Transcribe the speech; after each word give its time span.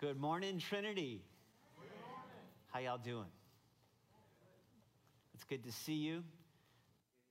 Good 0.00 0.20
morning, 0.20 0.60
Trinity. 0.60 1.24
How 2.68 2.78
y'all 2.78 2.98
doing? 2.98 3.26
It's 5.34 5.42
good 5.42 5.64
to 5.64 5.72
see 5.72 5.94
you. 5.94 6.22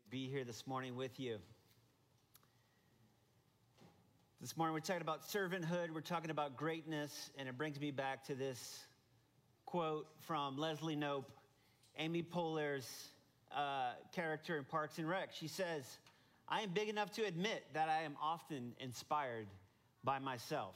Be 0.10 0.28
here 0.28 0.44
this 0.44 0.68
morning 0.68 0.98
with 0.98 1.18
you. 1.18 1.38
This 4.42 4.58
morning 4.58 4.74
we're 4.74 4.82
talking 4.82 5.02
about 5.02 5.30
servanthood, 5.30 5.92
we're 5.94 6.02
talking 6.02 6.30
about 6.30 6.58
greatness, 6.58 7.32
and 7.38 7.48
it 7.48 7.58
brings 7.58 7.80
me 7.80 7.92
back 7.92 8.26
to 8.26 8.36
this 8.36 8.86
quote 9.66 10.08
from 10.26 10.58
Leslie 10.58 10.98
Knope, 10.98 11.24
Amy 11.98 12.22
Poehler's 12.22 13.08
uh, 13.56 13.92
character 14.14 14.58
in 14.58 14.66
Parks 14.66 14.98
and 14.98 15.08
Rec. 15.08 15.30
She 15.32 15.48
says, 15.48 15.86
I 16.50 16.64
am 16.64 16.72
big 16.72 16.90
enough 16.90 17.12
to 17.12 17.24
admit 17.24 17.64
that 17.76 17.88
I 17.88 18.02
am 18.02 18.18
often 18.22 18.74
inspired 18.82 19.48
by 20.04 20.20
myself. 20.20 20.76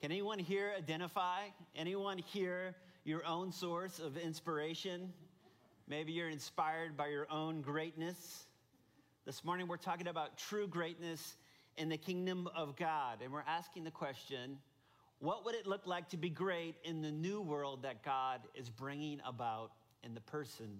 Can 0.00 0.12
anyone 0.12 0.38
here 0.38 0.72
identify? 0.78 1.40
Anyone 1.76 2.16
here 2.16 2.74
your 3.04 3.22
own 3.26 3.52
source 3.52 3.98
of 3.98 4.16
inspiration? 4.16 5.12
Maybe 5.88 6.12
you're 6.12 6.30
inspired 6.30 6.96
by 6.96 7.08
your 7.08 7.30
own 7.30 7.60
greatness. 7.60 8.46
This 9.26 9.44
morning 9.44 9.68
we're 9.68 9.76
talking 9.76 10.06
about 10.06 10.38
true 10.38 10.66
greatness 10.66 11.36
in 11.76 11.90
the 11.90 11.98
kingdom 11.98 12.48
of 12.56 12.76
God, 12.76 13.18
and 13.22 13.30
we're 13.30 13.44
asking 13.46 13.84
the 13.84 13.90
question 13.90 14.56
what 15.18 15.44
would 15.44 15.54
it 15.54 15.66
look 15.66 15.86
like 15.86 16.08
to 16.08 16.16
be 16.16 16.30
great 16.30 16.76
in 16.82 17.02
the 17.02 17.10
new 17.10 17.42
world 17.42 17.82
that 17.82 18.02
God 18.02 18.40
is 18.54 18.70
bringing 18.70 19.20
about 19.26 19.70
in 20.02 20.14
the 20.14 20.22
person 20.22 20.78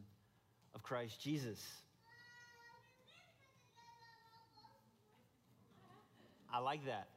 of 0.75 0.83
Christ 0.83 1.21
Jesus? 1.21 1.63
I 6.51 6.61
like 6.61 6.87
that. 6.87 7.09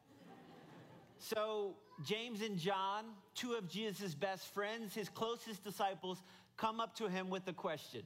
So, 1.17 1.75
James 2.03 2.41
and 2.41 2.57
John, 2.57 3.05
two 3.35 3.53
of 3.53 3.67
Jesus' 3.69 4.15
best 4.15 4.53
friends, 4.53 4.95
his 4.95 5.09
closest 5.09 5.63
disciples, 5.63 6.21
come 6.57 6.79
up 6.79 6.95
to 6.97 7.07
him 7.07 7.29
with 7.29 7.47
a 7.47 7.53
question. 7.53 8.03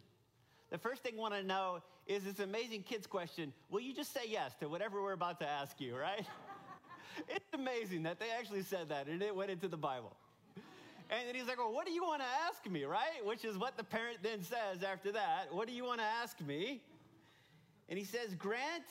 The 0.70 0.78
first 0.78 1.04
thing 1.04 1.14
I 1.18 1.20
want 1.20 1.34
to 1.34 1.44
know 1.44 1.82
is 2.08 2.24
this 2.24 2.40
amazing 2.40 2.84
kids 2.84 3.08
question 3.08 3.54
Will 3.70 3.82
you 3.82 3.94
just 3.94 4.14
say 4.14 4.22
yes 4.28 4.54
to 4.60 4.68
whatever 4.68 5.02
we're 5.02 5.14
about 5.14 5.40
to 5.40 5.48
ask 5.48 5.80
you, 5.80 5.96
right? 5.96 6.26
it's 7.30 7.54
amazing 7.54 8.04
that 8.04 8.20
they 8.20 8.28
actually 8.38 8.64
said 8.64 8.90
that 8.90 9.08
and 9.08 9.22
it 9.22 9.36
went 9.36 9.52
into 9.52 9.68
the 9.68 9.78
Bible. 9.78 10.16
And 11.10 11.28
then 11.28 11.36
he's 11.36 11.48
like, 11.48 11.58
Well, 11.58 11.72
what 11.72 11.86
do 11.86 11.94
you 11.94 12.04
want 12.04 12.22
to 12.22 12.28
ask 12.48 12.70
me, 12.70 12.84
right? 12.84 13.26
Which 13.26 13.46
is 13.46 13.58
what 13.58 13.78
the 13.78 13.84
parent 13.84 14.18
then 14.22 14.44
says 14.44 14.84
after 14.84 15.12
that. 15.14 15.48
What 15.52 15.68
do 15.68 15.74
you 15.74 15.86
want 15.86 16.00
to 16.00 16.06
ask 16.06 16.40
me? 16.42 16.82
And 17.90 17.98
he 17.98 18.04
says, 18.04 18.36
Grant, 18.36 18.84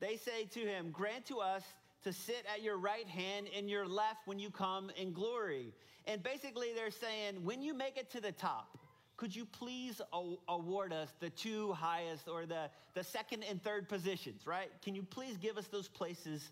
they 0.00 0.16
say 0.16 0.44
to 0.44 0.60
him, 0.60 0.90
Grant 0.90 1.26
to 1.26 1.40
us 1.40 1.62
to 2.04 2.12
sit 2.12 2.44
at 2.52 2.62
your 2.62 2.76
right 2.76 3.06
hand 3.06 3.48
and 3.56 3.68
your 3.68 3.86
left 3.86 4.26
when 4.26 4.38
you 4.38 4.50
come 4.50 4.90
in 4.96 5.12
glory. 5.12 5.72
And 6.06 6.22
basically, 6.22 6.68
they're 6.74 6.90
saying, 6.90 7.44
when 7.44 7.62
you 7.62 7.74
make 7.74 7.96
it 7.96 8.10
to 8.12 8.20
the 8.20 8.32
top, 8.32 8.78
could 9.16 9.34
you 9.34 9.44
please 9.44 10.00
award 10.48 10.92
us 10.92 11.12
the 11.18 11.28
two 11.28 11.72
highest 11.72 12.28
or 12.28 12.46
the, 12.46 12.70
the 12.94 13.02
second 13.02 13.42
and 13.42 13.60
third 13.60 13.88
positions, 13.88 14.46
right? 14.46 14.70
Can 14.82 14.94
you 14.94 15.02
please 15.02 15.36
give 15.36 15.58
us 15.58 15.66
those 15.66 15.88
places 15.88 16.48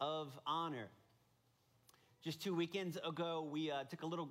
of 0.00 0.28
honor? 0.46 0.88
Just 2.22 2.40
two 2.40 2.54
weekends 2.54 2.96
ago, 3.04 3.48
we 3.50 3.70
uh, 3.70 3.82
took 3.90 4.02
a 4.02 4.06
little 4.06 4.30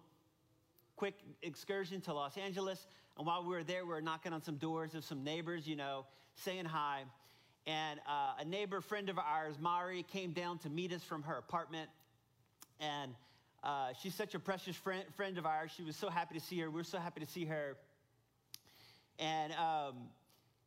quick 0.96 1.16
excursion 1.42 2.00
to 2.02 2.14
Los 2.14 2.38
Angeles. 2.38 2.88
And 3.18 3.28
while 3.28 3.44
we 3.44 3.50
were 3.50 3.64
there, 3.64 3.84
we 3.84 3.90
were 3.90 4.02
knocking 4.02 4.32
on 4.32 4.42
some 4.42 4.56
doors 4.56 4.96
of 4.96 5.04
some 5.04 5.24
neighbors, 5.24 5.68
you 5.68 5.76
know, 5.76 6.06
saying 6.36 6.66
hi. 6.66 7.04
And 7.68 8.00
uh, 8.08 8.40
a 8.40 8.46
neighbor 8.46 8.80
friend 8.80 9.10
of 9.10 9.20
ours, 9.20 9.56
Mari, 9.60 10.04
came 10.04 10.32
down 10.32 10.58
to 10.60 10.70
meet 10.70 10.94
us 10.94 11.04
from 11.04 11.22
her 11.24 11.36
apartment. 11.36 11.90
And 12.80 13.14
uh, 13.62 13.90
she's 14.02 14.16
such 14.16 14.36
a 14.36 14.40
precious 14.40 14.78
friend, 14.78 15.04
friend 15.18 15.38
of 15.38 15.46
ours. 15.46 15.72
She 15.76 15.84
was 15.84 15.98
so 15.98 16.10
happy 16.10 16.40
to 16.40 16.46
see 16.46 16.58
her. 16.62 16.70
We 16.70 16.78
were 16.78 16.86
so 16.86 16.98
happy 16.98 17.20
to 17.20 17.26
see 17.26 17.44
her. 17.44 17.76
And 19.20 19.52
um, 19.54 19.96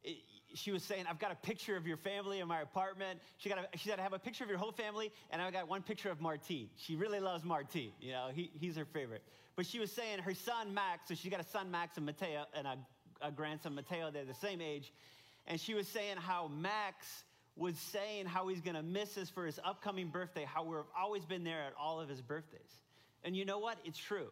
it, 0.04 0.18
she 0.52 0.72
was 0.72 0.82
saying, 0.82 1.06
I've 1.08 1.18
got 1.18 1.32
a 1.32 1.36
picture 1.36 1.74
of 1.74 1.86
your 1.86 1.96
family 1.96 2.40
in 2.40 2.48
my 2.48 2.60
apartment. 2.60 3.20
She, 3.38 3.48
got 3.48 3.58
a, 3.58 3.78
she 3.78 3.88
said, 3.88 3.98
I 3.98 4.02
have 4.02 4.12
a 4.12 4.18
picture 4.18 4.44
of 4.44 4.50
your 4.50 4.58
whole 4.58 4.72
family, 4.72 5.10
and 5.30 5.40
I've 5.40 5.54
got 5.54 5.68
one 5.68 5.82
picture 5.82 6.10
of 6.10 6.20
Martine. 6.20 6.68
She 6.76 6.96
really 6.96 7.20
loves 7.20 7.44
Martine. 7.44 7.92
You 8.02 8.12
know, 8.12 8.28
he, 8.34 8.50
he's 8.60 8.76
her 8.76 8.84
favorite. 8.84 9.22
But 9.56 9.64
she 9.64 9.78
was 9.78 9.90
saying 9.90 10.18
her 10.18 10.34
son, 10.34 10.74
Max, 10.74 11.08
so 11.08 11.14
she 11.14 11.30
got 11.30 11.40
a 11.40 11.48
son, 11.48 11.70
Max, 11.70 11.96
and 11.96 12.04
Mateo, 12.04 12.44
and 12.54 12.66
a, 12.66 12.76
a 13.22 13.30
grandson, 13.30 13.74
Mateo. 13.74 14.10
They're 14.10 14.26
the 14.26 14.34
same 14.34 14.60
age 14.60 14.92
and 15.50 15.60
she 15.60 15.74
was 15.74 15.88
saying 15.88 16.16
how 16.16 16.46
Max 16.46 17.24
was 17.56 17.76
saying 17.76 18.26
how 18.26 18.46
he's 18.46 18.60
going 18.60 18.76
to 18.76 18.84
miss 18.84 19.18
us 19.18 19.28
for 19.28 19.44
his 19.44 19.58
upcoming 19.64 20.06
birthday, 20.06 20.44
how 20.44 20.62
we've 20.62 20.78
always 20.96 21.24
been 21.24 21.42
there 21.42 21.62
at 21.62 21.72
all 21.78 22.00
of 22.00 22.08
his 22.08 22.22
birthdays. 22.22 22.70
And 23.24 23.36
you 23.36 23.44
know 23.44 23.58
what? 23.58 23.76
It's 23.84 23.98
true. 23.98 24.28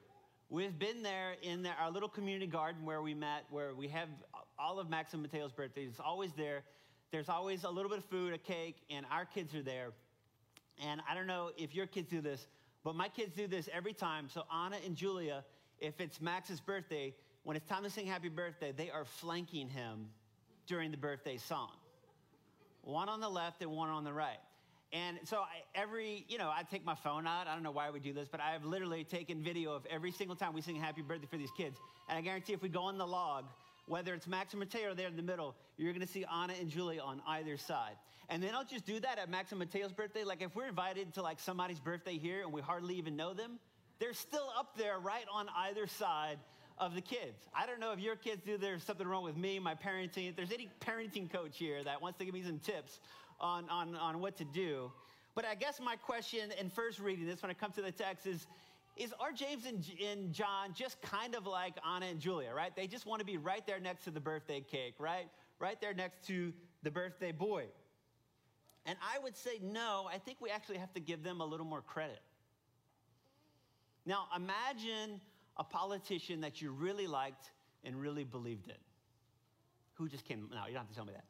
We've 0.49 0.79
been 0.79 1.03
there 1.03 1.35
in 1.43 1.65
the, 1.65 1.71
our 1.71 1.91
little 1.91 2.09
community 2.09 2.47
garden 2.47 2.87
where 2.87 3.03
we 3.03 3.15
met, 3.15 3.47
where 3.51 3.75
we 3.75 3.89
have 3.89 4.09
all 4.61 4.79
of 4.79 4.89
Max 4.89 5.13
and 5.13 5.21
Mateo's 5.21 5.51
birthdays. 5.51 5.89
It's 5.91 6.01
always 6.01 6.33
there. 6.35 6.63
There's 7.11 7.29
always 7.29 7.65
a 7.65 7.69
little 7.69 7.91
bit 7.91 7.99
of 7.99 8.05
food, 8.05 8.33
a 8.33 8.39
cake, 8.39 8.77
and 8.89 9.05
our 9.11 9.25
kids 9.25 9.57
are 9.57 9.63
there. 9.63 9.89
And 10.87 11.01
I 11.11 11.17
don't 11.17 11.27
know 11.27 11.51
if 11.59 11.75
your 11.75 11.87
kids 11.87 12.09
do 12.09 12.21
this, 12.21 12.47
but 12.85 12.95
my 12.95 13.09
kids 13.09 13.35
do 13.35 13.49
this 13.49 13.69
every 13.73 13.93
time. 13.93 14.29
So 14.33 14.45
Anna 14.55 14.77
and 14.87 14.95
Julia, 14.95 15.45
if 15.81 16.01
it's 16.01 16.21
Max's 16.21 16.61
birthday, 16.61 17.13
when 17.43 17.57
it's 17.57 17.67
time 17.67 17.83
to 17.83 17.91
sing 17.91 18.07
happy 18.07 18.29
birthday, 18.29 18.71
they 18.71 18.89
are 18.89 19.05
flanking 19.05 19.69
him 19.69 20.11
during 20.69 20.91
the 20.91 20.97
birthday 20.97 21.39
song. 21.39 21.71
One 22.83 23.09
on 23.09 23.21
the 23.21 23.29
left 23.29 23.61
and 23.63 23.71
one 23.71 23.89
on 23.89 24.05
the 24.05 24.13
right. 24.13 24.39
And 24.93 25.19
so 25.25 25.39
I, 25.39 25.63
every, 25.75 26.25
you 26.29 26.39
know, 26.39 26.49
I 26.49 26.63
take 26.63 26.85
my 26.85 26.95
phone 26.95 27.27
out. 27.27 27.47
I 27.47 27.55
don't 27.55 27.63
know 27.63 27.71
why 27.71 27.91
we 27.91 28.01
do 28.01 28.13
this, 28.13 28.29
but 28.31 28.41
I've 28.41 28.65
literally 28.65 29.05
taken 29.05 29.43
video 29.43 29.73
of 29.73 29.85
every 29.91 30.13
single 30.13 30.37
time 30.37 30.55
we 30.55 30.63
sing 30.63 30.77
happy 30.77 31.03
birthday 31.03 31.27
for 31.27 31.37
these 31.37 31.51
kids. 31.57 31.79
And 32.09 32.17
I 32.17 32.23
guarantee 32.23 32.55
if 32.55 32.63
we 32.63 32.69
go 32.69 32.83
on 32.83 32.97
the 32.97 33.07
log, 33.07 33.45
whether 33.87 34.15
it's 34.15 34.27
Max 34.27 34.53
and 34.53 34.61
Mateo 34.61 34.95
there 34.95 35.09
in 35.09 35.17
the 35.17 35.23
middle, 35.23 35.55
you're 35.77 35.93
gonna 35.93 36.07
see 36.07 36.25
Anna 36.25 36.55
and 36.59 36.71
Julie 36.71 37.01
on 37.01 37.21
either 37.27 37.57
side. 37.59 37.97
And 38.31 38.43
then 38.43 38.55
I'll 38.55 38.65
just 38.65 38.87
do 38.87 39.01
that 39.01 39.19
at 39.19 39.29
Max 39.31 39.53
and 39.53 39.59
Mateo's 39.59 39.93
birthday. 39.93 40.25
Like 40.25 40.43
if 40.43 40.55
we're 40.55 40.69
invited 40.69 41.15
to 41.15 41.23
like 41.23 41.41
somebody's 41.41 41.81
birthday 41.81 42.19
here 42.19 42.43
and 42.43 42.53
we 42.53 42.61
hardly 42.61 42.95
even 42.97 43.17
know 43.17 43.35
them, 43.35 43.59
they're 43.99 44.15
still 44.15 44.51
up 44.57 44.77
there 44.77 44.99
right 44.99 45.25
on 45.33 45.49
either 45.57 45.87
side 45.87 46.39
of 46.81 46.95
the 46.95 47.01
kids. 47.01 47.47
I 47.55 47.67
don't 47.67 47.81
know 47.81 47.93
if 47.93 48.01
your 48.01 48.17
kids 48.17 48.43
do, 48.45 48.59
there's 48.59 48.85
something 48.85 49.07
wrong 49.07 49.25
with 49.25 49.37
me, 49.37 49.59
my 49.59 49.75
parenting. 49.75 50.29
If 50.29 50.37
there's 50.37 50.53
any 50.53 50.69
parenting 50.81 51.31
coach 51.31 51.59
here 51.59 51.83
that 51.85 52.01
wants 52.01 52.19
to 52.19 52.25
give 52.25 52.35
me 52.35 52.43
some 52.43 52.59
tips 52.59 53.01
on, 53.41 53.69
on, 53.69 53.95
on 53.97 54.21
what 54.21 54.37
to 54.39 54.45
do. 54.45 54.91
But 55.35 55.45
I 55.45 55.55
guess 55.55 55.81
my 55.81 55.97
question 55.97 56.51
in 56.59 56.71
first 56.71 56.99
reading 56.99 57.27
this, 57.27 57.43
when 57.43 57.51
I 57.51 57.55
come 57.55 57.73
to 57.73 57.83
the 57.83 57.93
text, 57.93 58.27
is 58.27 58.47
is 58.97 59.15
are 59.21 59.33
James 59.33 59.65
and, 59.65 59.85
and 60.05 60.33
John 60.33 60.75
just 60.75 61.01
kind 61.01 61.35
of 61.35 61.47
like 61.47 61.75
Anna 61.89 62.07
and 62.07 62.21
Julia, 62.21 62.53
right? 62.53 62.75
They 62.75 62.87
just 62.87 63.07
want 63.07 63.21
to 63.21 63.27
be 63.27 63.37
right 63.37 63.65
there 63.67 63.79
next 63.81 64.05
to 64.05 64.11
the 64.11 64.21
birthday 64.21 64.61
cake, 64.61 64.95
right? 64.99 65.29
Right 65.61 65.81
there 65.81 65.95
next 65.95 66.27
to 66.27 66.53
the 66.83 66.91
birthday 66.91 67.33
boy. 67.33 67.67
And 68.87 68.99
I 69.01 69.19
would 69.21 69.37
say 69.37 69.61
no, 69.63 70.09
I 70.13 70.19
think 70.19 70.39
we 70.41 70.51
actually 70.51 70.79
have 70.79 70.93
to 70.95 71.01
give 71.01 71.23
them 71.23 71.41
a 71.41 71.45
little 71.47 71.67
more 71.67 71.83
credit. 71.83 72.21
Now, 74.05 74.25
imagine 74.35 75.21
a 75.59 75.65
politician 75.65 76.43
that 76.43 76.61
you 76.63 76.73
really 76.73 77.07
liked 77.07 77.51
and 77.85 77.97
really 78.01 78.25
believed 78.25 78.69
in? 78.69 78.75
Who 79.95 80.09
just 80.09 80.25
came? 80.25 80.49
No, 80.51 80.67
you 80.67 80.75
don't 80.75 80.83
have 80.83 80.89
to 80.89 80.95
tell 80.95 81.05
me 81.05 81.13
that. 81.13 81.25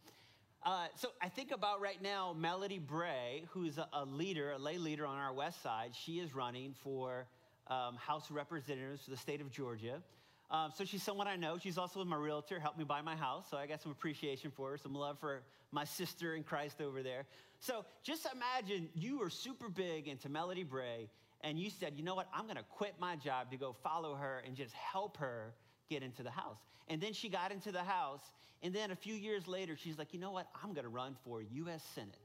Uh, 0.63 0.87
so 0.97 1.09
I 1.23 1.29
think 1.29 1.53
about 1.53 1.81
right 1.81 2.01
now 2.03 2.35
Melody 2.37 2.79
Bray, 2.79 3.45
who's 3.51 3.79
a, 3.79 4.05
leader, 4.05 4.53
a 4.53 4.59
lay 4.59 4.77
leader 4.77 5.07
on 5.07 5.17
our 5.17 5.33
west 5.33 5.63
side. 5.63 5.93
She 6.05 6.19
is 6.19 6.35
running 6.35 6.75
for 6.83 7.27
um, 7.69 7.97
House 7.97 8.29
of 8.29 8.37
Representatives 8.37 9.05
for 9.05 9.11
the 9.11 9.17
state 9.17 9.41
of 9.41 9.51
Georgia. 9.51 10.03
Um, 10.51 10.73
so 10.75 10.85
she's 10.85 11.03
someone 11.03 11.29
I 11.29 11.37
know. 11.37 11.59
She's 11.59 11.79
also 11.79 12.05
my 12.05 12.17
realtor, 12.17 12.59
helped 12.59 12.79
me 12.79 12.85
buy 12.85 13.03
my 13.03 13.17
house. 13.17 13.47
So 13.51 13.57
I 13.57 13.67
got 13.67 13.83
some 13.83 13.93
appreciation 13.93 14.51
for 14.51 14.71
her, 14.71 14.79
some 14.79 14.95
love 14.95 15.19
for 15.21 15.43
my 15.71 15.85
sister 15.85 16.35
in 16.35 16.43
Christ 16.43 16.81
over 16.81 17.03
there. 17.03 17.27
So 17.61 17.85
just 18.03 18.27
imagine 18.35 18.89
you 18.95 19.19
were 19.19 19.31
super 19.31 19.69
big 19.69 20.09
into 20.09 20.29
Melody 20.29 20.65
Bray 20.65 21.09
and 21.43 21.59
you 21.59 21.71
said, 21.71 21.95
you 21.97 22.03
know 22.03 22.15
what, 22.15 22.29
I'm 22.35 22.47
gonna 22.47 22.65
quit 22.77 22.95
my 22.99 23.17
job 23.17 23.51
to 23.51 23.57
go 23.57 23.75
follow 23.83 24.15
her 24.15 24.43
and 24.47 24.57
just 24.57 24.73
help 24.75 25.17
her 25.19 25.53
get 25.89 26.03
into 26.03 26.23
the 26.23 26.31
house. 26.31 26.59
And 26.89 27.01
then 27.01 27.13
she 27.13 27.29
got 27.29 27.53
into 27.53 27.73
the 27.73 27.83
house, 27.83 28.23
and 28.63 28.75
then 28.75 28.91
a 28.91 28.97
few 28.97 29.15
years 29.15 29.47
later, 29.47 29.77
she's 29.77 29.99
like, 29.99 30.13
you 30.13 30.21
know 30.21 30.33
what, 30.33 30.49
I'm 30.63 30.73
gonna 30.73 30.89
run 30.89 31.17
for 31.25 31.43
US 31.43 31.83
Senate. 31.95 32.19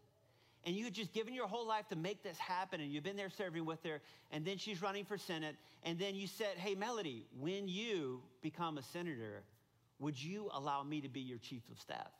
And 0.66 0.76
you 0.76 0.86
had 0.86 0.94
just 0.94 1.12
given 1.14 1.34
your 1.34 1.48
whole 1.48 1.68
life 1.68 1.88
to 1.90 1.96
make 1.96 2.24
this 2.24 2.38
happen, 2.38 2.80
and 2.80 2.92
you've 2.92 3.04
been 3.04 3.18
there 3.18 3.30
serving 3.30 3.66
with 3.66 3.84
her, 3.84 4.02
and 4.32 4.46
then 4.46 4.58
she's 4.58 4.82
running 4.82 5.04
for 5.04 5.18
Senate, 5.18 5.56
and 5.84 6.00
then 6.00 6.16
you 6.16 6.26
said, 6.26 6.58
hey, 6.58 6.74
Melody, 6.74 7.26
when 7.40 7.68
you 7.68 8.22
become 8.42 8.78
a 8.78 8.84
senator, 8.84 9.44
would 10.00 10.22
you 10.22 10.50
allow 10.54 10.82
me 10.82 11.02
to 11.02 11.10
be 11.10 11.20
your 11.20 11.38
chief 11.38 11.62
of 11.72 11.80
staff? 11.80 12.12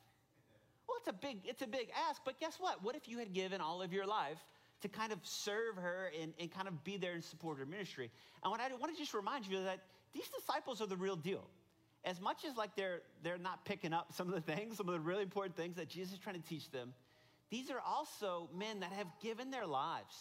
Well, 0.86 0.98
it's 0.98 1.08
a 1.08 1.12
big, 1.12 1.38
it's 1.44 1.62
a 1.62 1.66
big 1.66 1.88
ask, 2.08 2.20
but 2.24 2.38
guess 2.38 2.56
what? 2.58 2.82
What 2.84 2.94
if 2.94 3.08
you 3.08 3.18
had 3.18 3.32
given 3.32 3.60
all 3.60 3.82
of 3.82 3.92
your 3.92 4.06
life 4.06 4.38
to 4.82 4.88
kind 4.88 5.12
of 5.12 5.18
serve 5.22 5.76
her 5.76 6.10
and, 6.20 6.34
and 6.38 6.50
kind 6.50 6.68
of 6.68 6.84
be 6.84 6.96
there 6.96 7.12
and 7.12 7.24
support 7.24 7.58
her 7.58 7.66
ministry. 7.66 8.10
And 8.42 8.50
what 8.50 8.60
I 8.60 8.68
want 8.74 8.92
to 8.92 8.98
just 8.98 9.14
remind 9.14 9.46
you 9.46 9.62
that 9.64 9.80
these 10.12 10.28
disciples 10.28 10.80
are 10.80 10.86
the 10.86 10.96
real 10.96 11.16
deal. 11.16 11.44
As 12.04 12.20
much 12.20 12.44
as 12.48 12.56
like 12.56 12.76
they're 12.76 13.00
they're 13.22 13.38
not 13.38 13.64
picking 13.64 13.94
up 13.94 14.12
some 14.12 14.28
of 14.28 14.34
the 14.34 14.40
things, 14.52 14.76
some 14.76 14.88
of 14.88 14.94
the 14.94 15.00
really 15.00 15.22
important 15.22 15.56
things 15.56 15.76
that 15.76 15.88
Jesus 15.88 16.14
is 16.14 16.18
trying 16.18 16.40
to 16.40 16.46
teach 16.46 16.70
them, 16.70 16.92
these 17.50 17.70
are 17.70 17.80
also 17.80 18.48
men 18.54 18.80
that 18.80 18.92
have 18.92 19.06
given 19.22 19.50
their 19.50 19.66
lives. 19.66 20.14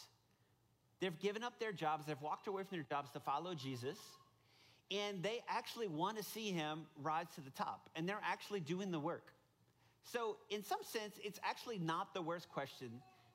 They've 0.99 1.19
given 1.19 1.43
up 1.43 1.59
their 1.59 1.73
jobs, 1.73 2.05
they've 2.05 2.21
walked 2.21 2.47
away 2.47 2.63
from 2.63 2.77
their 2.77 2.85
jobs 2.89 3.11
to 3.11 3.19
follow 3.19 3.53
Jesus, 3.53 3.97
and 4.89 5.21
they 5.21 5.43
actually 5.49 5.89
want 5.89 6.17
to 6.17 6.23
see 6.23 6.51
him 6.51 6.85
rise 7.01 7.25
to 7.35 7.41
the 7.41 7.49
top, 7.49 7.89
and 7.95 8.07
they're 8.07 8.21
actually 8.23 8.61
doing 8.61 8.91
the 8.91 8.99
work. 8.99 9.33
So, 10.03 10.37
in 10.49 10.63
some 10.63 10.79
sense, 10.83 11.15
it's 11.23 11.39
actually 11.43 11.79
not 11.79 12.13
the 12.13 12.21
worst 12.21 12.49
question 12.49 12.89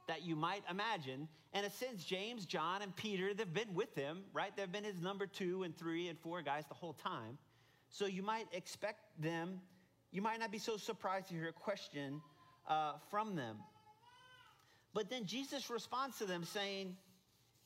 that 0.09 0.23
you 0.23 0.35
might 0.35 0.65
imagine. 0.69 1.29
And 1.53 1.65
in 1.65 1.71
a 1.71 1.75
sense, 1.75 2.05
James, 2.05 2.45
John, 2.45 2.83
and 2.83 2.95
Peter, 2.97 3.33
they've 3.33 3.53
been 3.53 3.75
with 3.75 3.95
him, 3.95 4.25
right? 4.33 4.55
They've 4.57 4.71
been 4.71 4.85
his 4.85 5.01
number 5.01 5.27
two 5.27 5.63
and 5.63 5.77
three 5.77 6.09
and 6.09 6.19
four 6.19 6.43
guys 6.43 6.65
the 6.69 6.75
whole 6.75 6.95
time. 6.95 7.39
So 7.91 8.07
you 8.07 8.23
might 8.23 8.47
expect 8.53 9.01
them, 9.21 9.61
you 10.11 10.21
might 10.21 10.41
not 10.41 10.51
be 10.51 10.59
so 10.59 10.77
surprised 10.77 11.29
to 11.29 11.35
hear 11.35 11.49
a 11.49 11.53
question 11.53 12.21
uh, 12.69 12.95
from 13.11 13.37
them. 13.37 13.57
But 14.95 15.11
then 15.11 15.27
Jesus 15.27 15.71
responds 15.71 16.19
to 16.19 16.27
them 16.27 16.45
saying, 16.45 16.97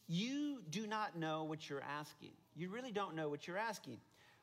You 0.07 0.63
do 0.71 0.87
not 0.87 1.17
know 1.17 1.45
what 1.45 1.69
you're 1.69 1.83
asking. 1.83 2.33
You 2.55 2.69
really 2.69 2.93
don't 2.93 3.15
know 3.15 3.29
what 3.29 3.47
you're 3.47 3.59
asking. 3.59 3.99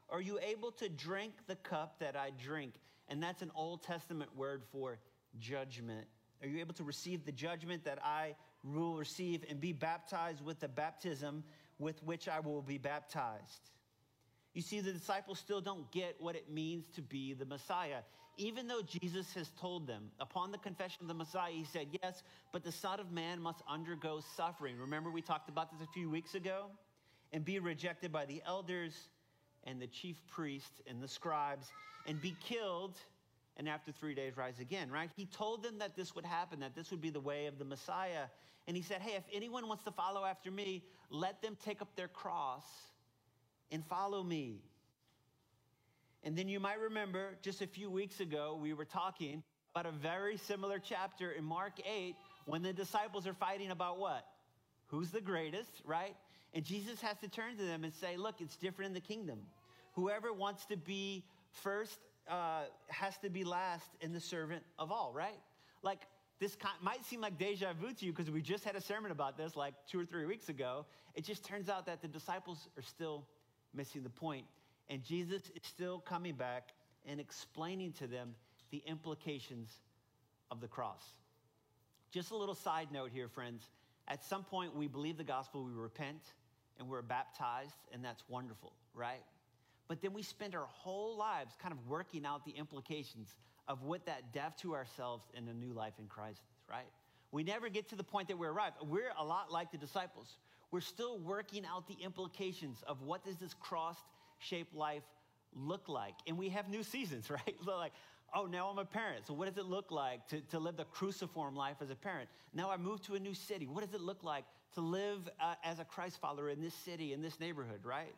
Are 0.10 0.22
you 0.22 0.40
able 0.42 0.72
to 0.74 0.90
drink 0.90 1.34
the 1.48 1.56
cup 1.56 2.00
that 2.00 2.16
I 2.16 2.32
drink? 2.44 2.74
And 3.10 3.22
that's 3.22 3.42
an 3.42 3.52
Old 3.56 3.84
Testament 3.84 4.36
word 4.36 4.64
for 4.72 4.98
judgment. 5.40 6.08
Are 6.42 6.48
you 6.48 6.60
able 6.60 6.74
to 6.76 6.84
receive 6.84 7.26
the 7.26 7.32
judgment 7.32 7.84
that 7.86 8.00
I 8.04 8.36
will 8.64 8.96
receive 8.96 9.44
and 9.50 9.60
be 9.60 9.74
baptized 9.74 10.44
with 10.44 10.60
the 10.60 10.68
baptism 10.68 11.44
with 11.80 12.02
which 12.04 12.28
I 12.28 12.40
will 12.40 12.62
be 12.62 12.78
baptized? 12.78 13.72
You 14.54 14.62
see, 14.62 14.80
the 14.80 14.92
disciples 14.92 15.40
still 15.40 15.62
don't 15.62 15.90
get 15.92 16.16
what 16.20 16.36
it 16.36 16.50
means 16.50 16.86
to 16.96 17.02
be 17.02 17.34
the 17.34 17.46
Messiah. 17.46 18.00
Even 18.38 18.68
though 18.68 18.82
Jesus 18.82 19.34
has 19.34 19.52
told 19.60 19.86
them, 19.86 20.12
upon 20.20 20.52
the 20.52 20.58
confession 20.58 21.02
of 21.02 21.08
the 21.08 21.14
Messiah, 21.14 21.52
he 21.52 21.66
said, 21.66 21.88
Yes, 22.02 22.24
but 22.52 22.64
the 22.64 22.72
Son 22.72 23.00
of 23.00 23.12
Man 23.12 23.42
must 23.42 23.62
undergo 23.68 24.22
suffering. 24.36 24.78
Remember, 24.80 25.12
we 25.12 25.22
talked 25.22 25.50
about 25.50 25.72
this 25.72 25.82
a 25.82 25.92
few 25.92 26.10
weeks 26.10 26.36
ago? 26.36 26.68
And 27.32 27.46
be 27.46 27.60
rejected 27.60 28.12
by 28.12 28.26
the 28.26 28.42
elders 28.46 28.94
and 29.66 29.80
the 29.82 29.88
chief 29.88 30.16
priests 30.28 30.82
and 30.88 31.02
the 31.02 31.08
scribes 31.08 31.68
and 32.08 32.20
be 32.22 32.36
killed 32.44 32.98
and 33.60 33.68
after 33.68 33.92
three 33.92 34.16
days 34.16 34.38
rise 34.38 34.58
again, 34.60 34.90
right? 34.90 35.12
He 35.18 35.26
told 35.26 35.64
them 35.64 35.80
that 35.80 35.94
this 35.94 36.16
would 36.16 36.26
happen, 36.26 36.62
that 36.62 36.76
this 36.76 36.92
would 36.92 37.02
be 37.02 37.10
the 37.10 37.20
way 37.20 37.46
of 37.46 37.60
the 37.60 37.66
Messiah. 37.66 38.28
And 38.68 38.78
he 38.78 38.82
said, 38.82 39.02
Hey, 39.02 39.18
if 39.18 39.24
anyone 39.34 39.68
wants 39.68 39.84
to 39.84 39.92
follow 39.92 40.24
after 40.24 40.50
me, 40.50 40.82
let 41.10 41.42
them 41.42 41.58
take 41.66 41.82
up 41.82 41.94
their 41.98 42.08
cross 42.08 42.64
and 43.70 43.86
follow 43.86 44.24
me. 44.24 44.62
And 46.24 46.38
then 46.38 46.48
you 46.48 46.62
might 46.62 46.80
remember 46.80 47.36
just 47.42 47.62
a 47.62 47.68
few 47.68 47.92
weeks 47.92 48.22
ago, 48.22 48.58
we 48.60 48.74
were 48.74 48.86
talking 48.86 49.44
about 49.76 49.86
a 49.86 49.92
very 49.92 50.38
similar 50.38 50.80
chapter 50.80 51.32
in 51.32 51.44
Mark 51.44 51.74
8 51.86 52.16
when 52.46 52.62
the 52.62 52.72
disciples 52.72 53.28
are 53.28 53.34
fighting 53.34 53.72
about 53.72 54.00
what? 54.00 54.26
Who's 54.88 55.12
the 55.12 55.22
greatest, 55.22 55.82
right? 55.84 56.16
And 56.54 56.64
Jesus 56.64 57.02
has 57.02 57.18
to 57.20 57.28
turn 57.28 57.58
to 57.58 57.64
them 57.64 57.84
and 57.84 57.94
say, 57.94 58.16
Look, 58.16 58.40
it's 58.40 58.56
different 58.56 58.88
in 58.88 58.94
the 58.94 59.02
kingdom. 59.02 59.40
Whoever 59.96 60.32
wants 60.32 60.66
to 60.68 60.78
be 60.78 61.26
first 61.52 62.00
uh, 62.30 62.64
has 62.88 63.18
to 63.20 63.30
be 63.30 63.44
last 63.44 63.90
and 64.02 64.14
the 64.14 64.20
servant 64.20 64.64
of 64.78 64.92
all, 64.92 65.12
right? 65.14 65.40
Like, 65.82 66.02
this 66.40 66.56
might 66.82 67.04
seem 67.06 67.20
like 67.20 67.38
deja 67.38 67.74
vu 67.74 67.94
to 67.94 68.06
you 68.06 68.14
because 68.14 68.32
we 68.32 68.42
just 68.42 68.64
had 68.64 68.76
a 68.76 68.82
sermon 68.82 69.12
about 69.12 69.38
this 69.38 69.56
like 69.56 69.74
two 69.88 70.00
or 70.00 70.06
three 70.06 70.26
weeks 70.26 70.48
ago. 70.48 70.86
It 71.16 71.26
just 71.26 71.44
turns 71.44 71.68
out 71.68 71.86
that 71.88 72.02
the 72.02 72.08
disciples 72.08 72.70
are 72.78 72.84
still 72.84 73.26
missing 73.74 74.04
the. 74.04 74.44
And 74.90 75.04
Jesus 75.04 75.44
is 75.56 75.62
still 75.64 76.00
coming 76.00 76.36
back 76.36 76.70
and 77.06 77.20
explaining 77.20 77.92
to 77.94 78.08
them 78.08 78.36
the 78.72 78.82
implications 78.86 79.70
of 80.50 80.62
the 80.62 80.68
cross. 80.68 81.04
Just 82.12 82.32
a 82.32 82.36
little 82.36 82.56
side 82.56 82.88
note 82.92 83.12
here, 83.14 83.28
friends. 83.28 83.64
At 84.08 84.24
some 84.24 84.44
point, 84.44 84.76
we 84.76 84.88
believe 84.88 85.18
the 85.18 85.24
gospel, 85.24 85.64
we 85.64 85.72
repent, 85.72 86.22
and 86.80 86.88
we're 86.88 87.04
baptized, 87.04 87.76
and 87.94 88.04
that's 88.04 88.24
wonderful, 88.28 88.74
right? 88.96 89.22
But 89.90 90.02
then 90.02 90.14
we 90.14 90.22
spend 90.22 90.56
our 90.56 90.68
whole 90.68 91.18
lives 91.18 91.56
kind 91.62 91.74
of 91.74 91.80
working 91.90 92.26
out 92.26 92.46
the 92.46 92.52
implications 92.52 93.36
of 93.68 93.82
what 93.84 94.06
that 94.06 94.32
death 94.32 94.56
to 94.62 94.76
ourselves 94.76 95.26
and 95.36 95.50
a 95.50 95.54
new 95.54 95.74
life 95.74 95.94
in 96.00 96.06
Christ 96.06 96.40
is, 96.40 96.70
right? 96.70 96.88
We 97.32 97.44
never 97.44 97.70
get 97.70 97.90
to 97.90 97.96
the 97.96 98.04
point 98.04 98.28
that 98.30 98.38
we're 98.38 98.52
arrived. 98.52 98.76
We're 98.88 99.12
a 99.18 99.26
lot 99.26 99.52
like 99.52 99.72
the 99.72 99.78
disciples. 99.78 100.38
We're 100.72 100.82
still 100.82 101.18
working 101.18 101.66
out 101.66 101.88
the 101.88 101.98
implications 102.04 102.84
of 102.88 103.02
what 103.02 103.26
does 103.26 103.38
this 103.38 103.56
cross-shaped 103.56 104.76
life 104.76 105.04
look 105.56 105.90
like. 105.90 106.14
And 106.28 106.38
we 106.38 106.50
have 106.50 106.70
new 106.70 106.84
seasons, 106.84 107.30
right? 107.32 107.56
So 107.66 107.76
like, 107.76 107.94
oh, 108.36 108.46
now 108.46 108.68
I'm 108.68 108.78
a 108.78 108.86
parent. 108.86 109.26
So 109.26 109.34
what 109.34 109.48
does 109.48 109.58
it 109.58 109.68
look 109.68 109.90
like 109.90 110.28
to, 110.28 110.42
to 110.52 110.60
live 110.60 110.78
the 110.78 110.86
cruciform 110.86 111.56
life 111.56 111.78
as 111.82 111.90
a 111.90 111.96
parent? 111.96 112.30
Now 112.54 112.70
I 112.70 112.78
moved 112.78 113.06
to 113.06 113.16
a 113.16 113.20
new 113.20 113.34
city. 113.34 113.66
What 113.66 113.84
does 113.84 113.96
it 113.96 114.02
look 114.02 114.24
like 114.24 114.46
to 114.76 114.82
live 114.82 115.28
uh, 115.42 115.56
as 115.64 115.80
a 115.80 115.86
Christ 115.86 116.20
follower 116.22 116.50
in 116.50 116.62
this 116.62 116.76
city, 116.76 117.14
in 117.14 117.24
this 117.24 117.40
neighborhood, 117.40 117.80
right? 117.84 118.14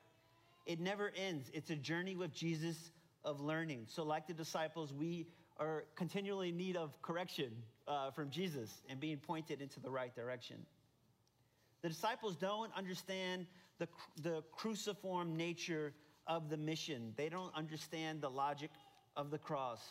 It 0.66 0.80
never 0.80 1.12
ends. 1.16 1.50
It's 1.54 1.70
a 1.70 1.76
journey 1.76 2.16
with 2.16 2.34
Jesus 2.34 2.92
of 3.24 3.40
learning. 3.40 3.86
So, 3.88 4.04
like 4.04 4.28
the 4.28 4.34
disciples, 4.34 4.94
we 4.94 5.28
are 5.60 5.86
continually 5.96 6.50
in 6.50 6.58
need 6.58 6.76
of 6.76 7.00
correction 7.02 7.52
uh, 7.88 8.12
from 8.12 8.30
Jesus 8.30 8.82
and 8.90 9.00
being 9.00 9.18
pointed 9.18 9.62
into 9.62 9.80
the 9.80 9.90
right 9.90 10.14
direction. 10.16 10.58
The 11.82 11.90
disciples 11.90 12.36
don't 12.36 12.72
understand 12.76 13.48
the, 13.80 13.88
the 14.22 14.44
cruciform 14.52 15.36
nature 15.36 15.94
of 16.28 16.50
the 16.50 16.58
mission, 16.58 17.14
they 17.18 17.30
don't 17.30 17.54
understand 17.56 18.22
the 18.22 18.30
logic 18.30 18.70
of 19.18 19.32
the 19.32 19.38
cross. 19.38 19.82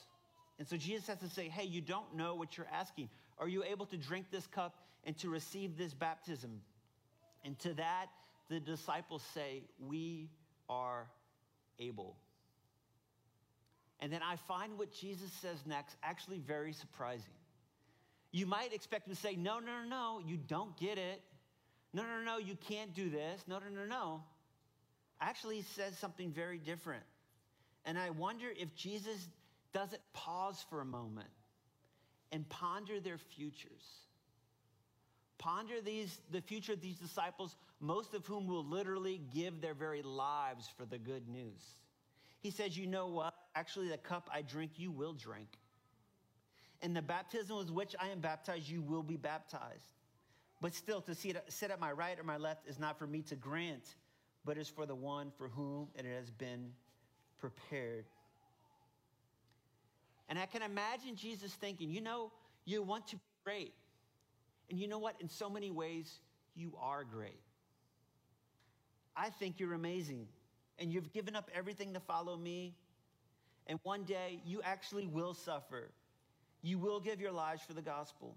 And 0.58 0.68
so 0.68 0.76
Jesus 0.76 1.06
has 1.08 1.18
to 1.18 1.28
say, 1.28 1.48
Hey, 1.48 1.64
you 1.64 1.80
don't 1.80 2.14
know 2.14 2.34
what 2.34 2.56
you're 2.56 2.68
asking. 2.72 3.08
Are 3.38 3.48
you 3.48 3.64
able 3.64 3.86
to 3.86 3.96
drink 3.96 4.26
this 4.30 4.46
cup 4.46 4.74
and 5.04 5.16
to 5.18 5.28
receive 5.28 5.76
this 5.76 5.94
baptism? 5.94 6.60
And 7.44 7.58
to 7.60 7.74
that, 7.74 8.06
the 8.48 8.60
disciples 8.60 9.22
say, 9.34 9.62
We 9.78 10.28
are 10.70 11.06
able. 11.78 12.16
And 14.00 14.10
then 14.10 14.22
I 14.22 14.36
find 14.36 14.78
what 14.78 14.92
Jesus 14.92 15.30
says 15.42 15.58
next 15.66 15.94
actually 16.02 16.38
very 16.38 16.72
surprising. 16.72 17.34
You 18.32 18.46
might 18.46 18.72
expect 18.72 19.06
him 19.06 19.14
to 19.14 19.20
say, 19.20 19.36
No, 19.36 19.58
no, 19.58 19.82
no, 19.82 19.88
no, 19.88 20.20
you 20.24 20.38
don't 20.38 20.74
get 20.78 20.96
it. 20.96 21.20
No, 21.92 22.02
no, 22.02 22.22
no, 22.24 22.38
you 22.38 22.56
can't 22.68 22.94
do 22.94 23.10
this. 23.10 23.42
No, 23.48 23.58
no, 23.58 23.68
no, 23.74 23.84
no. 23.84 24.22
Actually, 25.20 25.56
he 25.56 25.62
says 25.62 25.98
something 25.98 26.30
very 26.30 26.58
different. 26.58 27.02
And 27.84 27.98
I 27.98 28.10
wonder 28.10 28.46
if 28.56 28.74
Jesus 28.74 29.28
doesn't 29.72 30.00
pause 30.12 30.64
for 30.70 30.80
a 30.80 30.84
moment 30.84 31.28
and 32.30 32.48
ponder 32.48 33.00
their 33.00 33.18
futures. 33.18 33.84
Ponder 35.40 35.80
these, 35.80 36.20
the 36.30 36.42
future 36.42 36.74
of 36.74 36.82
these 36.82 36.96
disciples, 36.96 37.56
most 37.80 38.12
of 38.12 38.26
whom 38.26 38.46
will 38.46 38.64
literally 38.64 39.22
give 39.34 39.62
their 39.62 39.72
very 39.72 40.02
lives 40.02 40.68
for 40.76 40.84
the 40.84 40.98
good 40.98 41.26
news. 41.28 41.62
He 42.40 42.50
says, 42.50 42.76
You 42.76 42.86
know 42.86 43.06
what? 43.06 43.32
Actually, 43.54 43.88
the 43.88 43.96
cup 43.96 44.28
I 44.30 44.42
drink, 44.42 44.72
you 44.76 44.90
will 44.90 45.14
drink. 45.14 45.48
And 46.82 46.94
the 46.94 47.00
baptism 47.00 47.56
with 47.56 47.70
which 47.70 47.96
I 47.98 48.08
am 48.08 48.20
baptized, 48.20 48.68
you 48.68 48.82
will 48.82 49.02
be 49.02 49.16
baptized. 49.16 49.94
But 50.60 50.74
still, 50.74 51.00
to 51.00 51.14
sit 51.14 51.70
at 51.70 51.80
my 51.80 51.90
right 51.90 52.18
or 52.20 52.22
my 52.22 52.36
left 52.36 52.68
is 52.68 52.78
not 52.78 52.98
for 52.98 53.06
me 53.06 53.22
to 53.22 53.34
grant, 53.34 53.94
but 54.44 54.58
is 54.58 54.68
for 54.68 54.84
the 54.84 54.94
one 54.94 55.32
for 55.38 55.48
whom 55.48 55.88
it 55.94 56.04
has 56.04 56.28
been 56.28 56.72
prepared. 57.38 58.04
And 60.28 60.38
I 60.38 60.44
can 60.44 60.60
imagine 60.60 61.16
Jesus 61.16 61.54
thinking, 61.54 61.90
you 61.90 62.02
know, 62.02 62.30
you 62.66 62.82
want 62.82 63.06
to 63.08 63.16
be 63.16 63.22
great. 63.42 63.72
And 64.70 64.78
you 64.78 64.88
know 64.88 64.98
what? 64.98 65.16
In 65.20 65.28
so 65.28 65.50
many 65.50 65.70
ways, 65.70 66.20
you 66.54 66.72
are 66.80 67.04
great. 67.04 67.40
I 69.16 69.28
think 69.30 69.58
you're 69.58 69.74
amazing. 69.74 70.28
And 70.78 70.92
you've 70.92 71.12
given 71.12 71.36
up 71.36 71.50
everything 71.54 71.92
to 71.94 72.00
follow 72.00 72.36
me. 72.36 72.74
And 73.66 73.78
one 73.82 74.04
day, 74.04 74.40
you 74.46 74.62
actually 74.62 75.06
will 75.06 75.34
suffer. 75.34 75.90
You 76.62 76.78
will 76.78 77.00
give 77.00 77.20
your 77.20 77.32
lives 77.32 77.62
for 77.62 77.74
the 77.74 77.82
gospel. 77.82 78.36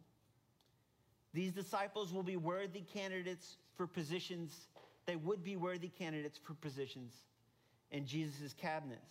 These 1.33 1.51
disciples 1.53 2.11
will 2.11 2.23
be 2.23 2.35
worthy 2.35 2.81
candidates 2.81 3.57
for 3.75 3.87
positions. 3.87 4.67
They 5.05 5.15
would 5.15 5.43
be 5.43 5.55
worthy 5.55 5.87
candidates 5.87 6.39
for 6.43 6.53
positions 6.53 7.13
in 7.91 8.05
Jesus' 8.05 8.53
cabinet. 8.53 9.03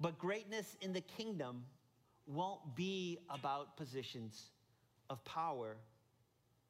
But 0.00 0.18
greatness 0.18 0.76
in 0.80 0.92
the 0.92 1.00
kingdom 1.00 1.64
won't 2.26 2.74
be 2.74 3.18
about 3.30 3.76
positions 3.76 4.50
of 5.10 5.24
power, 5.24 5.76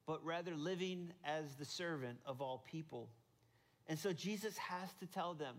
but 0.06 0.24
rather 0.24 0.54
living 0.54 1.12
as 1.24 1.54
the 1.56 1.64
servant 1.64 2.18
of 2.26 2.40
all 2.40 2.64
people. 2.70 3.08
And 3.88 3.98
so 3.98 4.12
Jesus 4.12 4.56
has 4.58 4.92
to 5.00 5.06
tell 5.06 5.34
them 5.34 5.56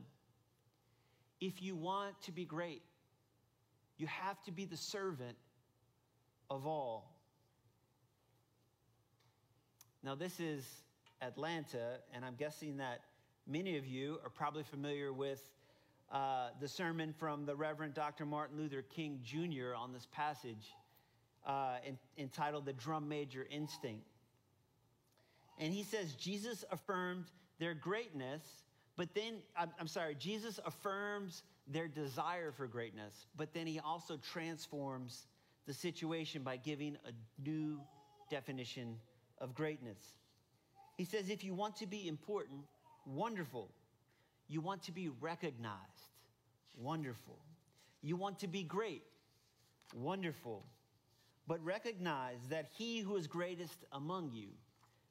if 1.40 1.62
you 1.62 1.76
want 1.76 2.22
to 2.24 2.32
be 2.32 2.46
great, 2.46 2.82
you 3.98 4.08
have 4.08 4.42
to 4.44 4.52
be 4.52 4.66
the 4.66 4.78
servant 4.78 5.38
of 6.50 6.66
all. 6.66 7.14
Now, 10.04 10.16
this 10.16 10.40
is 10.40 10.66
Atlanta, 11.22 12.00
and 12.14 12.26
I'm 12.26 12.36
guessing 12.36 12.78
that 12.78 13.02
many 13.48 13.78
of 13.78 13.86
you 13.86 14.20
are 14.24 14.30
probably 14.30 14.64
familiar 14.64 15.14
with 15.14 15.42
uh, 16.12 16.50
the 16.60 16.68
sermon 16.68 17.14
from 17.18 17.46
the 17.46 17.56
Reverend 17.56 17.94
Dr. 17.94 18.26
Martin 18.26 18.58
Luther 18.58 18.82
King 18.82 19.20
Jr. 19.24 19.74
on 19.76 19.94
this 19.94 20.08
passage 20.12 20.74
uh, 21.46 21.76
in, 21.86 21.98
entitled 22.18 22.66
The 22.66 22.74
Drum 22.74 23.08
Major 23.08 23.48
Instinct. 23.50 24.06
And 25.60 25.74
he 25.74 25.84
says 25.84 26.14
Jesus 26.14 26.66
affirmed 26.72 27.26
their 27.60 27.74
greatness, 27.74 28.42
but 28.96 29.14
then, 29.16 29.36
I'm, 29.58 29.72
I'm 29.80 29.88
sorry, 29.88 30.16
Jesus 30.16 30.60
affirms 30.66 31.44
their 31.68 31.88
desire 31.88 32.52
for 32.52 32.68
greatness, 32.68 33.28
but 33.38 33.54
then 33.54 33.66
he 33.66 33.80
also 33.80 34.18
transforms 34.18 35.28
the 35.66 35.74
situation 35.74 36.44
by 36.44 36.58
giving 36.58 36.98
a 37.08 37.42
new 37.48 37.80
definition 38.30 38.98
of 39.40 39.56
greatness. 39.56 40.00
He 40.98 41.06
says, 41.06 41.30
if 41.30 41.44
you 41.44 41.54
want 41.54 41.78
to 41.78 41.88
be 41.88 42.08
important, 42.08 42.62
wonderful. 43.06 43.70
You 44.48 44.62
want 44.62 44.84
to 44.84 44.92
be 44.92 45.10
recognized, 45.22 46.12
wonderful. 46.76 47.40
You 48.02 48.16
want 48.16 48.40
to 48.40 48.48
be 48.48 48.64
great, 48.64 49.04
wonderful. 49.96 50.66
But 51.48 51.64
recognize 51.64 52.40
that 52.50 52.68
he 52.78 53.00
who 53.00 53.16
is 53.16 53.28
greatest 53.28 53.86
among 53.92 54.32
you 54.34 54.50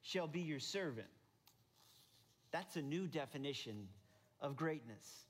shall 0.02 0.26
be 0.26 0.40
your 0.40 0.60
servant. 0.60 1.08
That's 2.50 2.76
a 2.76 2.82
new 2.82 3.06
definition 3.06 3.88
of 4.40 4.56
greatness. 4.56 5.26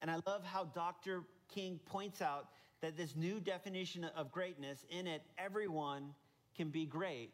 And 0.00 0.10
I 0.10 0.20
love 0.26 0.44
how 0.44 0.64
Dr. 0.64 1.24
King 1.52 1.78
points 1.84 2.22
out 2.22 2.48
that 2.80 2.96
this 2.96 3.14
new 3.14 3.40
definition 3.40 4.04
of 4.04 4.32
greatness, 4.32 4.86
in 4.88 5.06
it, 5.06 5.22
everyone 5.36 6.14
can 6.56 6.70
be 6.70 6.86
great 6.86 7.32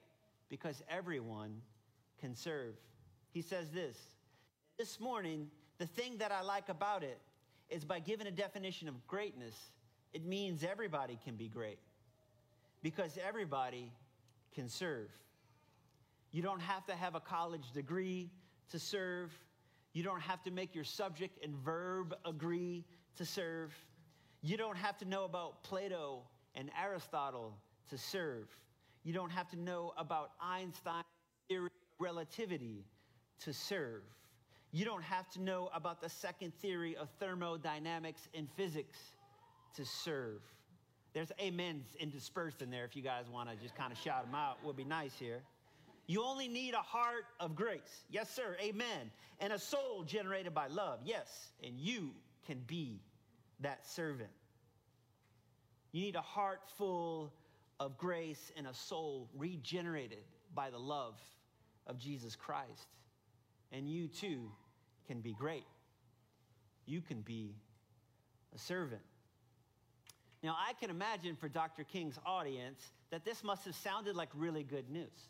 because 0.48 0.82
everyone 0.88 1.60
can 2.20 2.34
serve. 2.34 2.74
He 3.30 3.42
says 3.42 3.70
this 3.70 3.96
This 4.78 4.98
morning, 4.98 5.48
the 5.78 5.86
thing 5.86 6.18
that 6.18 6.32
I 6.32 6.42
like 6.42 6.68
about 6.68 7.04
it 7.04 7.20
is 7.68 7.84
by 7.84 8.00
giving 8.00 8.26
a 8.26 8.32
definition 8.32 8.88
of 8.88 9.06
greatness, 9.06 9.54
it 10.12 10.24
means 10.24 10.64
everybody 10.64 11.18
can 11.24 11.36
be 11.36 11.48
great 11.48 11.78
because 12.82 13.18
everybody 13.24 13.92
can 14.54 14.68
serve. 14.68 15.10
You 16.36 16.42
don't 16.42 16.60
have 16.60 16.84
to 16.84 16.94
have 16.94 17.14
a 17.14 17.20
college 17.20 17.72
degree 17.72 18.28
to 18.68 18.78
serve. 18.78 19.32
You 19.94 20.02
don't 20.02 20.20
have 20.20 20.42
to 20.42 20.50
make 20.50 20.74
your 20.74 20.84
subject 20.84 21.42
and 21.42 21.56
verb 21.56 22.14
agree 22.26 22.84
to 23.16 23.24
serve. 23.24 23.74
You 24.42 24.58
don't 24.58 24.76
have 24.76 24.98
to 24.98 25.06
know 25.06 25.24
about 25.24 25.64
Plato 25.64 26.24
and 26.54 26.70
Aristotle 26.78 27.56
to 27.88 27.96
serve. 27.96 28.54
You 29.02 29.14
don't 29.14 29.30
have 29.30 29.48
to 29.52 29.56
know 29.58 29.94
about 29.96 30.32
Einstein's 30.38 31.06
theory 31.48 31.68
of 31.68 32.04
relativity 32.04 32.84
to 33.40 33.54
serve. 33.54 34.02
You 34.72 34.84
don't 34.84 35.04
have 35.04 35.30
to 35.30 35.40
know 35.40 35.70
about 35.72 36.02
the 36.02 36.10
second 36.10 36.52
theory 36.60 36.98
of 36.98 37.08
thermodynamics 37.18 38.28
in 38.34 38.46
physics 38.46 38.98
to 39.74 39.86
serve. 39.86 40.42
There's 41.14 41.32
amens 41.42 41.96
interspersed 41.98 42.60
in 42.60 42.70
there 42.70 42.84
if 42.84 42.94
you 42.94 43.00
guys 43.00 43.24
want 43.32 43.48
to 43.48 43.56
just 43.56 43.74
kind 43.74 43.90
of 43.90 43.96
shout 43.96 44.26
them 44.26 44.34
out. 44.34 44.62
Would 44.66 44.76
be 44.76 44.84
nice 44.84 45.14
here. 45.18 45.40
You 46.06 46.22
only 46.22 46.46
need 46.48 46.74
a 46.74 46.78
heart 46.78 47.24
of 47.40 47.56
grace. 47.56 48.04
Yes, 48.10 48.30
sir. 48.30 48.56
Amen. 48.60 49.10
And 49.40 49.52
a 49.52 49.58
soul 49.58 50.04
generated 50.04 50.54
by 50.54 50.68
love. 50.68 51.00
Yes. 51.04 51.52
And 51.64 51.78
you 51.78 52.12
can 52.46 52.60
be 52.66 53.00
that 53.60 53.84
servant. 53.86 54.30
You 55.92 56.02
need 56.02 56.14
a 56.14 56.20
heart 56.20 56.60
full 56.76 57.32
of 57.80 57.98
grace 57.98 58.52
and 58.56 58.66
a 58.66 58.74
soul 58.74 59.28
regenerated 59.36 60.24
by 60.54 60.70
the 60.70 60.78
love 60.78 61.20
of 61.86 61.98
Jesus 61.98 62.36
Christ. 62.36 62.88
And 63.72 63.88
you 63.88 64.06
too 64.06 64.50
can 65.08 65.20
be 65.20 65.32
great. 65.32 65.66
You 66.86 67.00
can 67.00 67.20
be 67.20 67.56
a 68.54 68.58
servant. 68.58 69.02
Now, 70.42 70.56
I 70.56 70.74
can 70.74 70.90
imagine 70.90 71.34
for 71.34 71.48
Dr. 71.48 71.82
King's 71.82 72.18
audience 72.24 72.80
that 73.10 73.24
this 73.24 73.42
must 73.42 73.64
have 73.64 73.74
sounded 73.74 74.14
like 74.14 74.28
really 74.34 74.62
good 74.62 74.88
news 74.88 75.28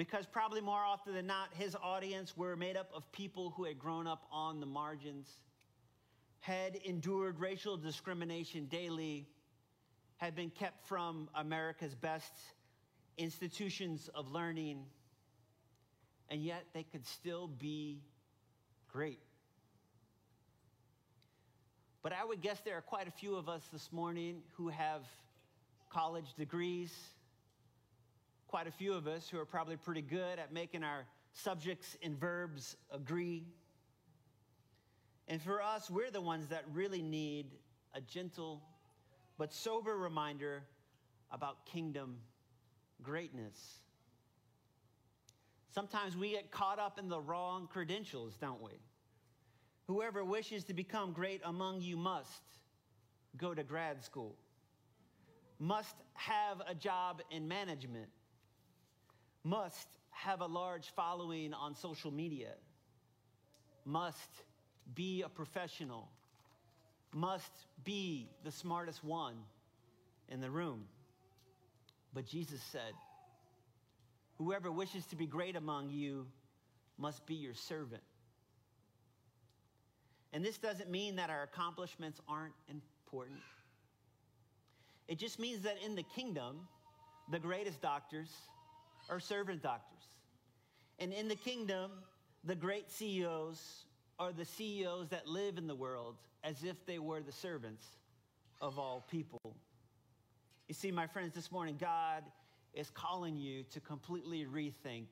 because 0.00 0.24
probably 0.24 0.62
more 0.62 0.80
often 0.80 1.12
than 1.12 1.26
not, 1.26 1.52
his 1.52 1.76
audience 1.82 2.34
were 2.34 2.56
made 2.56 2.74
up 2.74 2.90
of 2.94 3.12
people 3.12 3.50
who 3.54 3.64
had 3.64 3.78
grown 3.78 4.06
up 4.06 4.24
on 4.32 4.58
the 4.58 4.64
margins, 4.64 5.28
had 6.38 6.74
endured 6.86 7.38
racial 7.38 7.76
discrimination 7.76 8.64
daily, 8.64 9.28
had 10.16 10.34
been 10.34 10.48
kept 10.48 10.88
from 10.88 11.28
America's 11.34 11.94
best 11.94 12.32
institutions 13.18 14.08
of 14.14 14.32
learning, 14.32 14.86
and 16.30 16.42
yet 16.42 16.64
they 16.72 16.82
could 16.82 17.06
still 17.06 17.46
be 17.46 18.00
great. 18.90 19.20
But 22.02 22.14
I 22.14 22.24
would 22.24 22.40
guess 22.40 22.58
there 22.64 22.78
are 22.78 22.80
quite 22.80 23.06
a 23.06 23.10
few 23.10 23.36
of 23.36 23.50
us 23.50 23.68
this 23.70 23.92
morning 23.92 24.40
who 24.56 24.68
have 24.70 25.02
college 25.90 26.32
degrees 26.38 26.90
quite 28.50 28.66
a 28.66 28.72
few 28.72 28.92
of 28.94 29.06
us 29.06 29.28
who 29.28 29.38
are 29.38 29.44
probably 29.44 29.76
pretty 29.76 30.02
good 30.02 30.40
at 30.40 30.52
making 30.52 30.82
our 30.82 31.06
subjects 31.32 31.96
and 32.02 32.18
verbs 32.18 32.76
agree. 32.92 33.44
And 35.28 35.40
for 35.40 35.62
us, 35.62 35.88
we're 35.88 36.10
the 36.10 36.20
ones 36.20 36.48
that 36.48 36.64
really 36.72 37.00
need 37.00 37.46
a 37.94 38.00
gentle 38.00 38.60
but 39.38 39.52
sober 39.52 39.96
reminder 39.96 40.64
about 41.30 41.64
kingdom 41.64 42.16
greatness. 43.00 43.78
Sometimes 45.72 46.16
we 46.16 46.30
get 46.30 46.50
caught 46.50 46.80
up 46.80 46.98
in 46.98 47.08
the 47.08 47.20
wrong 47.20 47.68
credentials, 47.72 48.36
don't 48.36 48.60
we? 48.60 48.72
Whoever 49.86 50.24
wishes 50.24 50.64
to 50.64 50.74
become 50.74 51.12
great 51.12 51.40
among 51.44 51.82
you 51.82 51.96
must 51.96 52.42
go 53.36 53.54
to 53.54 53.62
grad 53.62 54.02
school, 54.04 54.34
must 55.60 55.94
have 56.14 56.60
a 56.66 56.74
job 56.74 57.22
in 57.30 57.46
management, 57.46 58.08
must 59.44 59.88
have 60.10 60.40
a 60.40 60.46
large 60.46 60.90
following 60.94 61.54
on 61.54 61.74
social 61.74 62.10
media, 62.10 62.52
must 63.84 64.30
be 64.94 65.22
a 65.22 65.28
professional, 65.28 66.08
must 67.12 67.52
be 67.84 68.28
the 68.44 68.52
smartest 68.52 69.02
one 69.02 69.36
in 70.28 70.40
the 70.40 70.50
room. 70.50 70.84
But 72.12 72.26
Jesus 72.26 72.60
said, 72.70 72.92
Whoever 74.38 74.72
wishes 74.72 75.04
to 75.06 75.16
be 75.16 75.26
great 75.26 75.54
among 75.54 75.90
you 75.90 76.26
must 76.96 77.26
be 77.26 77.34
your 77.34 77.54
servant. 77.54 78.02
And 80.32 80.44
this 80.44 80.58
doesn't 80.58 80.90
mean 80.90 81.16
that 81.16 81.28
our 81.28 81.42
accomplishments 81.42 82.20
aren't 82.28 82.54
important. 82.68 83.40
It 85.08 85.18
just 85.18 85.38
means 85.38 85.62
that 85.62 85.76
in 85.84 85.96
the 85.96 86.04
kingdom, 86.04 86.68
the 87.30 87.38
greatest 87.38 87.82
doctors, 87.82 88.30
are 89.10 89.20
servant 89.20 89.62
doctors. 89.62 90.04
And 90.98 91.12
in 91.12 91.28
the 91.28 91.34
kingdom, 91.34 91.90
the 92.44 92.54
great 92.54 92.90
CEOs 92.90 93.84
are 94.18 94.32
the 94.32 94.44
CEOs 94.44 95.08
that 95.08 95.26
live 95.26 95.58
in 95.58 95.66
the 95.66 95.74
world 95.74 96.16
as 96.44 96.62
if 96.62 96.86
they 96.86 96.98
were 96.98 97.20
the 97.20 97.32
servants 97.32 97.84
of 98.60 98.78
all 98.78 99.04
people. 99.10 99.56
You 100.68 100.74
see, 100.74 100.92
my 100.92 101.06
friends, 101.06 101.34
this 101.34 101.50
morning, 101.50 101.76
God 101.78 102.22
is 102.72 102.90
calling 102.90 103.36
you 103.36 103.64
to 103.72 103.80
completely 103.80 104.44
rethink 104.44 105.06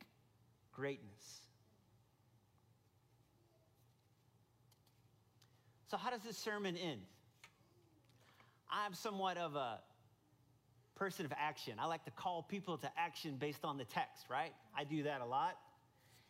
greatness. 0.73 1.40
So, 5.88 5.97
how 5.97 6.11
does 6.11 6.23
this 6.23 6.37
sermon 6.37 6.76
end? 6.76 7.00
I'm 8.71 8.95
somewhat 8.95 9.38
of 9.38 9.57
a 9.57 9.81
person 10.99 11.25
of 11.25 11.33
action. 11.38 11.75
I 11.78 11.87
like 11.87 12.05
to 12.05 12.11
call 12.11 12.43
people 12.43 12.76
to 12.78 12.90
action 12.97 13.37
based 13.38 13.64
on 13.64 13.78
the 13.78 13.85
text, 13.85 14.26
right? 14.28 14.52
I 14.76 14.85
do 14.85 15.05
that 15.05 15.21
a 15.21 15.26
lot. 15.26 15.57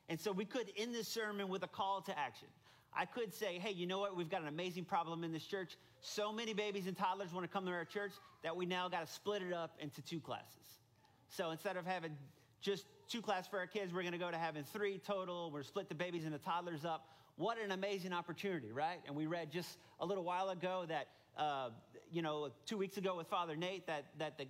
And 0.08 0.20
so 0.20 0.32
we 0.32 0.44
could 0.44 0.70
end 0.76 0.94
this 0.94 1.08
sermon 1.08 1.48
with 1.48 1.62
a 1.62 1.68
call 1.68 2.02
to 2.02 2.18
action. 2.18 2.48
I 2.94 3.04
could 3.04 3.34
say, 3.34 3.58
hey, 3.58 3.72
you 3.72 3.86
know 3.86 3.98
what? 3.98 4.16
We've 4.16 4.30
got 4.30 4.42
an 4.42 4.48
amazing 4.48 4.84
problem 4.84 5.24
in 5.24 5.32
this 5.32 5.44
church. 5.44 5.76
So 6.00 6.32
many 6.32 6.54
babies 6.54 6.86
and 6.86 6.96
toddlers 6.96 7.32
want 7.32 7.44
to 7.44 7.48
come 7.52 7.66
to 7.66 7.72
our 7.72 7.84
church 7.84 8.12
that 8.42 8.56
we 8.56 8.66
now 8.66 8.88
got 8.88 9.06
to 9.06 9.12
split 9.12 9.42
it 9.42 9.52
up 9.52 9.76
into 9.80 10.00
two 10.02 10.20
classes. 10.20 10.80
So 11.28 11.50
instead 11.50 11.76
of 11.76 11.84
having 11.84 12.16
just 12.60 12.86
two 13.08 13.20
classes 13.20 13.46
for 13.48 13.58
our 13.58 13.66
kids, 13.66 13.92
we're 13.92 14.02
going 14.02 14.12
to 14.12 14.18
go 14.18 14.30
to 14.30 14.38
having 14.38 14.64
three 14.64 15.00
total. 15.06 15.50
We're 15.50 15.62
split 15.62 15.88
the 15.88 15.94
babies 15.94 16.24
and 16.24 16.32
the 16.32 16.38
toddlers 16.38 16.84
up. 16.84 17.06
What 17.36 17.58
an 17.58 17.70
amazing 17.70 18.12
opportunity, 18.12 18.72
right? 18.72 18.98
And 19.06 19.14
we 19.14 19.26
read 19.26 19.52
just 19.52 19.78
a 20.00 20.06
little 20.06 20.24
while 20.24 20.48
ago 20.48 20.84
that 20.88 21.08
uh, 21.36 21.70
you 22.12 22.22
know, 22.22 22.50
two 22.66 22.76
weeks 22.76 22.96
ago 22.96 23.16
with 23.16 23.26
Father 23.26 23.56
Nate 23.56 23.86
that, 23.86 24.06
that, 24.18 24.38
the, 24.38 24.46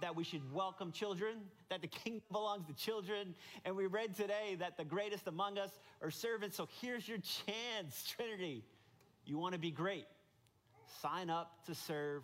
that 0.00 0.14
we 0.14 0.24
should 0.24 0.52
welcome 0.52 0.92
children, 0.92 1.38
that 1.70 1.80
the 1.80 1.86
kingdom 2.04 2.22
belongs 2.30 2.66
to 2.66 2.74
children. 2.74 3.34
And 3.64 3.76
we 3.76 3.86
read 3.86 4.14
today 4.14 4.56
that 4.58 4.76
the 4.76 4.84
greatest 4.84 5.26
among 5.26 5.58
us 5.58 5.70
are 6.02 6.10
servants. 6.10 6.56
So 6.56 6.68
here's 6.80 7.08
your 7.08 7.18
chance, 7.18 8.04
Trinity. 8.16 8.64
You 9.24 9.38
want 9.38 9.54
to 9.54 9.60
be 9.60 9.70
great. 9.70 10.06
Sign 11.02 11.30
up 11.30 11.64
to 11.66 11.74
serve 11.74 12.22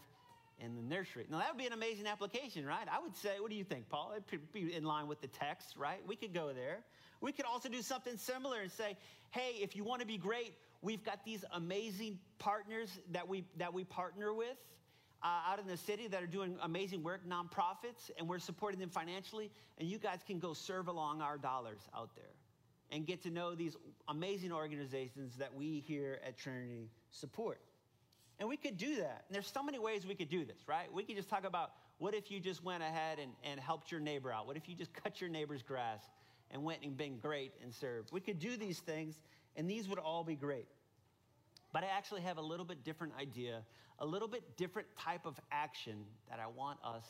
in 0.60 0.76
the 0.76 0.82
nursery. 0.82 1.26
Now, 1.28 1.38
that 1.38 1.48
would 1.50 1.58
be 1.58 1.66
an 1.66 1.72
amazing 1.72 2.06
application, 2.06 2.64
right? 2.64 2.86
I 2.90 3.00
would 3.00 3.16
say, 3.16 3.40
what 3.40 3.50
do 3.50 3.56
you 3.56 3.64
think, 3.64 3.88
Paul? 3.88 4.14
It'd 4.16 4.52
be 4.52 4.74
in 4.74 4.84
line 4.84 5.08
with 5.08 5.20
the 5.20 5.26
text, 5.26 5.76
right? 5.76 6.00
We 6.06 6.14
could 6.14 6.32
go 6.32 6.52
there. 6.52 6.78
We 7.20 7.32
could 7.32 7.46
also 7.46 7.68
do 7.68 7.82
something 7.82 8.16
similar 8.16 8.60
and 8.60 8.70
say, 8.70 8.96
hey, 9.30 9.56
if 9.60 9.74
you 9.74 9.84
want 9.84 10.00
to 10.00 10.06
be 10.06 10.18
great, 10.18 10.54
We've 10.82 11.02
got 11.02 11.24
these 11.24 11.44
amazing 11.52 12.18
partners 12.38 12.90
that 13.12 13.26
we, 13.28 13.44
that 13.56 13.72
we 13.72 13.84
partner 13.84 14.34
with. 14.34 14.58
uh, 15.22 15.50
out 15.52 15.58
in 15.60 15.66
the 15.66 15.76
city 15.76 16.08
that 16.08 16.22
are 16.22 16.26
doing 16.26 16.56
amazing 16.62 17.02
work, 17.02 17.20
nonprofits, 17.28 18.10
and 18.18 18.28
we're 18.28 18.38
supporting 18.38 18.80
them 18.80 18.90
financially. 18.90 19.50
And 19.78 19.88
you 19.88 19.98
guys 19.98 20.20
can 20.26 20.38
go 20.38 20.52
serve 20.52 20.88
along 20.88 21.20
our 21.22 21.38
dollars 21.38 21.80
out 21.96 22.10
there 22.16 22.34
and 22.90 23.06
get 23.06 23.22
to 23.22 23.30
know 23.30 23.54
these 23.54 23.76
amazing 24.08 24.52
organizations 24.52 25.36
that 25.36 25.54
we 25.54 25.80
here 25.86 26.20
at 26.26 26.36
Trinity 26.36 26.90
support. 27.10 27.60
And 28.38 28.48
we 28.48 28.56
could 28.56 28.76
do 28.76 28.96
that. 28.96 29.24
And 29.28 29.34
there's 29.34 29.46
so 29.46 29.62
many 29.62 29.78
ways 29.78 30.06
we 30.06 30.14
could 30.14 30.28
do 30.28 30.44
this, 30.44 30.58
right? 30.66 30.92
We 30.92 31.04
could 31.04 31.16
just 31.16 31.28
talk 31.28 31.44
about 31.44 31.70
what 31.98 32.14
if 32.14 32.30
you 32.30 32.40
just 32.40 32.64
went 32.64 32.82
ahead 32.82 33.18
and, 33.20 33.30
and 33.44 33.60
helped 33.60 33.92
your 33.92 34.00
neighbor 34.00 34.32
out? 34.32 34.46
What 34.48 34.56
if 34.56 34.68
you 34.68 34.74
just 34.74 34.92
cut 34.92 35.20
your 35.20 35.30
neighbor's 35.30 35.62
grass 35.62 36.00
and 36.50 36.64
went 36.64 36.82
and 36.82 36.96
been 36.96 37.18
great 37.18 37.52
and 37.62 37.72
served? 37.72 38.10
We 38.10 38.20
could 38.20 38.40
do 38.40 38.56
these 38.56 38.80
things, 38.80 39.20
and 39.56 39.68
these 39.68 39.88
would 39.88 39.98
all 39.98 40.24
be 40.24 40.34
great. 40.34 40.66
But 41.72 41.84
I 41.84 41.88
actually 41.88 42.22
have 42.22 42.38
a 42.38 42.42
little 42.42 42.66
bit 42.66 42.84
different 42.84 43.14
idea, 43.18 43.62
a 43.98 44.06
little 44.06 44.28
bit 44.28 44.56
different 44.56 44.88
type 44.98 45.24
of 45.24 45.40
action 45.50 46.04
that 46.28 46.38
I 46.38 46.46
want 46.46 46.78
us, 46.84 47.06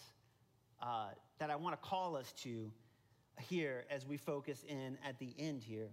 uh, 0.80 1.08
that 1.38 1.50
I 1.50 1.56
want 1.56 1.80
to 1.80 1.88
call 1.88 2.16
us 2.16 2.32
to 2.42 2.70
here 3.40 3.84
as 3.90 4.06
we 4.06 4.16
focus 4.16 4.64
in 4.68 4.98
at 5.06 5.18
the 5.18 5.34
end 5.38 5.62
here. 5.62 5.88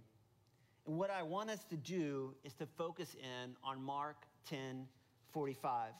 And 0.86 0.96
what 0.96 1.10
I 1.10 1.22
want 1.22 1.50
us 1.50 1.64
to 1.70 1.76
do 1.76 2.34
is 2.44 2.54
to 2.54 2.66
focus 2.66 3.14
in 3.14 3.56
on 3.64 3.82
Mark 3.82 4.16
10 4.48 4.86
45. 5.32 5.92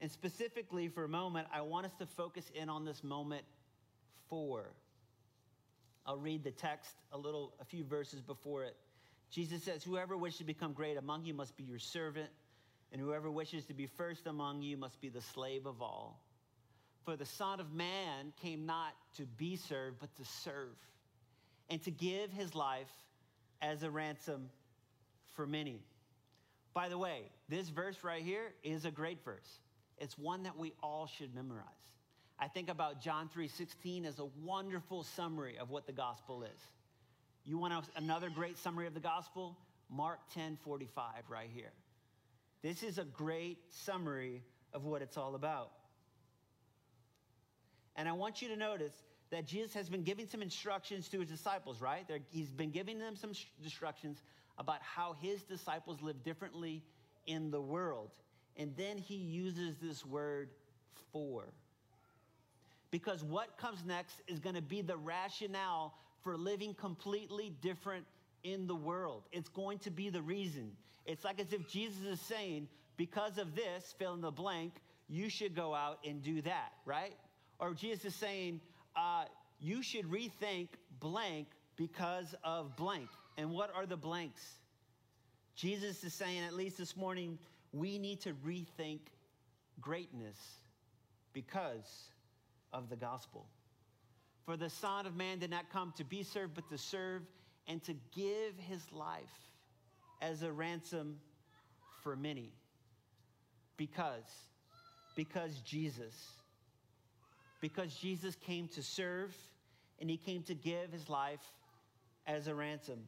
And 0.00 0.10
specifically 0.10 0.88
for 0.88 1.04
a 1.04 1.08
moment, 1.08 1.48
I 1.52 1.60
want 1.60 1.86
us 1.86 1.92
to 1.98 2.06
focus 2.06 2.50
in 2.54 2.68
on 2.68 2.84
this 2.84 3.04
moment 3.04 3.44
four. 4.28 4.72
I'll 6.06 6.16
read 6.16 6.42
the 6.42 6.50
text 6.50 6.94
a 7.12 7.18
little, 7.18 7.54
a 7.60 7.64
few 7.64 7.84
verses 7.84 8.22
before 8.22 8.64
it. 8.64 8.76
Jesus 9.30 9.62
says, 9.62 9.84
Whoever 9.84 10.16
wishes 10.16 10.38
to 10.38 10.44
become 10.44 10.72
great 10.72 10.96
among 10.96 11.24
you 11.24 11.34
must 11.34 11.56
be 11.56 11.62
your 11.62 11.78
servant, 11.78 12.30
and 12.92 13.00
whoever 13.00 13.30
wishes 13.30 13.64
to 13.66 13.74
be 13.74 13.86
first 13.86 14.26
among 14.26 14.62
you 14.62 14.76
must 14.76 15.00
be 15.00 15.08
the 15.08 15.20
slave 15.20 15.66
of 15.66 15.80
all. 15.80 16.20
For 17.04 17.16
the 17.16 17.26
Son 17.26 17.60
of 17.60 17.72
Man 17.72 18.32
came 18.42 18.66
not 18.66 18.94
to 19.16 19.24
be 19.24 19.56
served, 19.56 19.98
but 20.00 20.14
to 20.16 20.24
serve, 20.24 20.76
and 21.68 21.82
to 21.84 21.90
give 21.90 22.32
his 22.32 22.54
life 22.54 22.90
as 23.62 23.82
a 23.82 23.90
ransom 23.90 24.50
for 25.34 25.46
many. 25.46 25.80
By 26.74 26.88
the 26.88 26.98
way, 26.98 27.22
this 27.48 27.68
verse 27.68 27.96
right 28.02 28.22
here 28.22 28.52
is 28.62 28.84
a 28.84 28.90
great 28.90 29.24
verse. 29.24 29.60
It's 29.98 30.18
one 30.18 30.44
that 30.44 30.56
we 30.56 30.72
all 30.82 31.06
should 31.06 31.34
memorize. 31.34 31.64
I 32.38 32.48
think 32.48 32.70
about 32.70 33.00
John 33.00 33.28
3:16 33.28 34.06
as 34.06 34.18
a 34.18 34.24
wonderful 34.24 35.04
summary 35.04 35.58
of 35.58 35.70
what 35.70 35.86
the 35.86 35.92
gospel 35.92 36.42
is. 36.42 36.60
You 37.50 37.58
want 37.58 37.84
another 37.96 38.30
great 38.30 38.56
summary 38.58 38.86
of 38.86 38.94
the 38.94 39.00
gospel? 39.00 39.58
Mark 39.90 40.20
10:45 40.36 41.28
right 41.28 41.50
here. 41.52 41.72
This 42.62 42.84
is 42.84 42.96
a 42.96 43.04
great 43.04 43.58
summary 43.70 44.44
of 44.72 44.84
what 44.84 45.02
it's 45.02 45.16
all 45.16 45.34
about. 45.34 45.72
And 47.96 48.08
I 48.08 48.12
want 48.12 48.40
you 48.40 48.46
to 48.50 48.56
notice 48.56 48.92
that 49.30 49.46
Jesus 49.46 49.74
has 49.74 49.88
been 49.88 50.04
giving 50.04 50.28
some 50.28 50.42
instructions 50.42 51.08
to 51.08 51.18
his 51.18 51.28
disciples, 51.28 51.80
right? 51.80 52.06
They're, 52.06 52.20
he's 52.30 52.52
been 52.52 52.70
giving 52.70 53.00
them 53.00 53.16
some 53.16 53.32
instructions 53.60 54.22
about 54.56 54.80
how 54.80 55.14
his 55.14 55.42
disciples 55.42 56.00
live 56.02 56.22
differently 56.22 56.84
in 57.26 57.50
the 57.50 57.60
world. 57.60 58.12
And 58.58 58.76
then 58.76 58.96
he 58.96 59.16
uses 59.16 59.74
this 59.82 60.06
word 60.06 60.50
for. 61.12 61.52
Because 62.92 63.24
what 63.24 63.58
comes 63.58 63.84
next 63.84 64.20
is 64.28 64.38
going 64.38 64.54
to 64.54 64.62
be 64.62 64.82
the 64.82 64.96
rationale 64.96 65.94
for 66.22 66.36
living 66.36 66.74
completely 66.74 67.52
different 67.60 68.04
in 68.42 68.66
the 68.66 68.74
world. 68.74 69.22
It's 69.32 69.48
going 69.48 69.78
to 69.80 69.90
be 69.90 70.10
the 70.10 70.22
reason. 70.22 70.72
It's 71.06 71.24
like 71.24 71.40
as 71.40 71.52
if 71.52 71.68
Jesus 71.68 72.02
is 72.04 72.20
saying, 72.20 72.68
because 72.96 73.38
of 73.38 73.54
this, 73.54 73.94
fill 73.98 74.14
in 74.14 74.20
the 74.20 74.30
blank, 74.30 74.74
you 75.08 75.28
should 75.28 75.56
go 75.56 75.74
out 75.74 75.98
and 76.06 76.22
do 76.22 76.42
that, 76.42 76.72
right? 76.84 77.14
Or 77.58 77.74
Jesus 77.74 78.04
is 78.04 78.14
saying, 78.14 78.60
uh, 78.96 79.24
you 79.58 79.82
should 79.82 80.04
rethink 80.10 80.68
blank 81.00 81.48
because 81.76 82.34
of 82.44 82.76
blank. 82.76 83.08
And 83.36 83.50
what 83.50 83.74
are 83.74 83.86
the 83.86 83.96
blanks? 83.96 84.42
Jesus 85.56 86.04
is 86.04 86.14
saying, 86.14 86.42
at 86.42 86.54
least 86.54 86.78
this 86.78 86.96
morning, 86.96 87.38
we 87.72 87.98
need 87.98 88.20
to 88.22 88.32
rethink 88.46 89.00
greatness 89.80 90.38
because 91.32 92.10
of 92.72 92.88
the 92.88 92.96
gospel. 92.96 93.46
For 94.44 94.56
the 94.56 94.70
Son 94.70 95.06
of 95.06 95.14
Man 95.14 95.38
did 95.38 95.50
not 95.50 95.70
come 95.70 95.92
to 95.96 96.04
be 96.04 96.22
served, 96.22 96.54
but 96.54 96.68
to 96.70 96.78
serve 96.78 97.22
and 97.66 97.82
to 97.84 97.94
give 98.14 98.58
his 98.58 98.80
life 98.92 99.50
as 100.20 100.42
a 100.42 100.50
ransom 100.50 101.18
for 102.02 102.16
many. 102.16 102.52
Because, 103.76 104.30
because 105.14 105.54
Jesus, 105.60 106.14
because 107.60 107.94
Jesus 107.94 108.34
came 108.34 108.68
to 108.68 108.82
serve 108.82 109.34
and 110.00 110.10
he 110.10 110.16
came 110.16 110.42
to 110.44 110.54
give 110.54 110.92
his 110.92 111.08
life 111.08 111.40
as 112.26 112.46
a 112.46 112.54
ransom. 112.54 113.00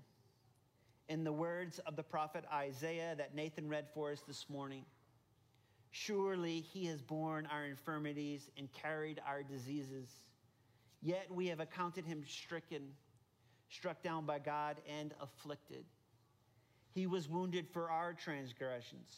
In 1.08 1.24
the 1.24 1.32
words 1.32 1.78
of 1.80 1.96
the 1.96 2.02
prophet 2.02 2.44
Isaiah 2.52 3.14
that 3.16 3.34
Nathan 3.34 3.68
read 3.68 3.86
for 3.92 4.12
us 4.12 4.20
this 4.26 4.46
morning, 4.48 4.84
surely 5.90 6.60
he 6.60 6.86
has 6.86 7.02
borne 7.02 7.46
our 7.46 7.64
infirmities 7.64 8.48
and 8.56 8.68
carried 8.72 9.20
our 9.26 9.42
diseases. 9.42 10.08
Yet 11.02 11.26
we 11.30 11.48
have 11.48 11.58
accounted 11.58 12.06
him 12.06 12.22
stricken, 12.26 12.82
struck 13.68 14.02
down 14.02 14.24
by 14.24 14.38
God, 14.38 14.76
and 14.88 15.12
afflicted. 15.20 15.84
He 16.94 17.06
was 17.06 17.28
wounded 17.28 17.66
for 17.72 17.90
our 17.90 18.12
transgressions 18.12 19.16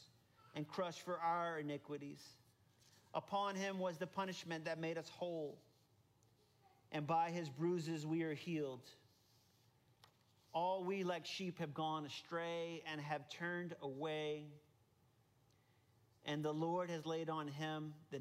and 0.55 0.67
crushed 0.67 1.03
for 1.03 1.19
our 1.19 1.59
iniquities. 1.59 2.23
Upon 3.13 3.55
him 3.55 3.79
was 3.79 3.99
the 3.99 4.07
punishment 4.07 4.65
that 4.65 4.81
made 4.81 4.97
us 4.97 5.09
whole, 5.09 5.59
and 6.91 7.07
by 7.07 7.31
his 7.31 7.49
bruises 7.51 8.07
we 8.07 8.23
are 8.23 8.35
healed. 8.35 8.89
All 10.55 10.85
we 10.85 11.05
like 11.05 11.27
sheep 11.27 11.59
have 11.59 11.75
gone 11.75 12.07
astray 12.07 12.83
and 12.91 13.01
have 13.01 13.29
turned 13.29 13.75
away, 13.83 14.47
and 16.25 16.45
the 16.45 16.55
Lord 16.55 16.91
has 16.91 17.05
laid 17.05 17.29
on 17.29 17.49
him 17.49 17.93
the 18.11 18.21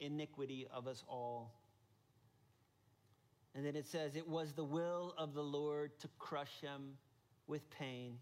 iniquity 0.00 0.66
of 0.74 0.88
us 0.88 1.04
all. 1.06 1.52
And 3.54 3.64
then 3.64 3.76
it 3.76 3.86
says, 3.86 4.16
It 4.16 4.28
was 4.28 4.52
the 4.52 4.64
will 4.64 5.14
of 5.16 5.34
the 5.34 5.42
Lord 5.42 5.96
to 6.00 6.08
crush 6.18 6.60
him 6.60 6.96
with 7.46 7.68
pain 7.70 8.18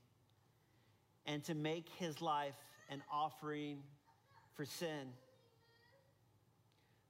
and 1.26 1.42
to 1.44 1.54
make 1.54 1.88
his 1.98 2.20
life 2.20 2.54
an 2.90 3.02
offering 3.10 3.78
for 4.54 4.64
sin. 4.64 5.08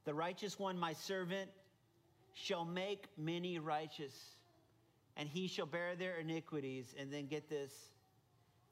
The 0.05 0.15
righteous 0.15 0.59
one, 0.59 0.79
my 0.79 0.93
servant, 0.93 1.51
shall 2.35 2.65
make 2.65 3.07
many 3.17 3.59
righteous 3.59 4.37
and 5.17 5.29
he 5.29 5.47
shall 5.47 5.67
bear 5.67 5.95
their 5.95 6.17
iniquities. 6.17 6.95
And 6.99 7.13
then 7.13 7.27
get 7.27 7.49
this 7.49 7.73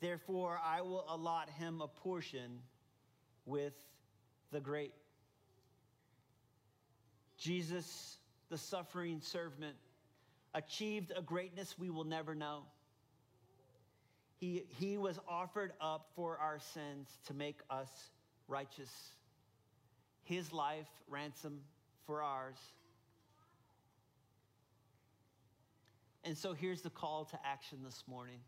therefore 0.00 0.58
I 0.64 0.80
will 0.80 1.04
allot 1.08 1.50
him 1.50 1.80
a 1.80 1.88
portion 1.88 2.60
with 3.46 3.74
the 4.50 4.60
great. 4.60 4.92
Jesus, 7.36 8.18
the 8.50 8.58
suffering 8.58 9.20
servant, 9.22 9.76
achieved 10.54 11.12
a 11.16 11.22
greatness 11.22 11.76
we 11.78 11.88
will 11.88 12.04
never 12.04 12.34
know. 12.34 12.62
He, 14.38 14.64
he 14.78 14.96
was 14.96 15.18
offered 15.28 15.72
up 15.80 16.08
for 16.16 16.38
our 16.38 16.58
sins 16.58 17.08
to 17.26 17.34
make 17.34 17.60
us 17.70 17.88
righteous. 18.48 18.90
His 20.24 20.52
life 20.52 20.88
ransom 21.08 21.60
for 22.06 22.22
ours. 22.22 22.58
And 26.24 26.36
so 26.36 26.52
here's 26.52 26.82
the 26.82 26.90
call 26.90 27.24
to 27.26 27.38
action 27.44 27.78
this 27.84 28.02
morning. 28.06 28.40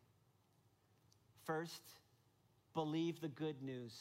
First, 1.45 1.83
believe 2.75 3.21
the 3.21 3.29
good 3.29 3.63
news. 3.63 3.95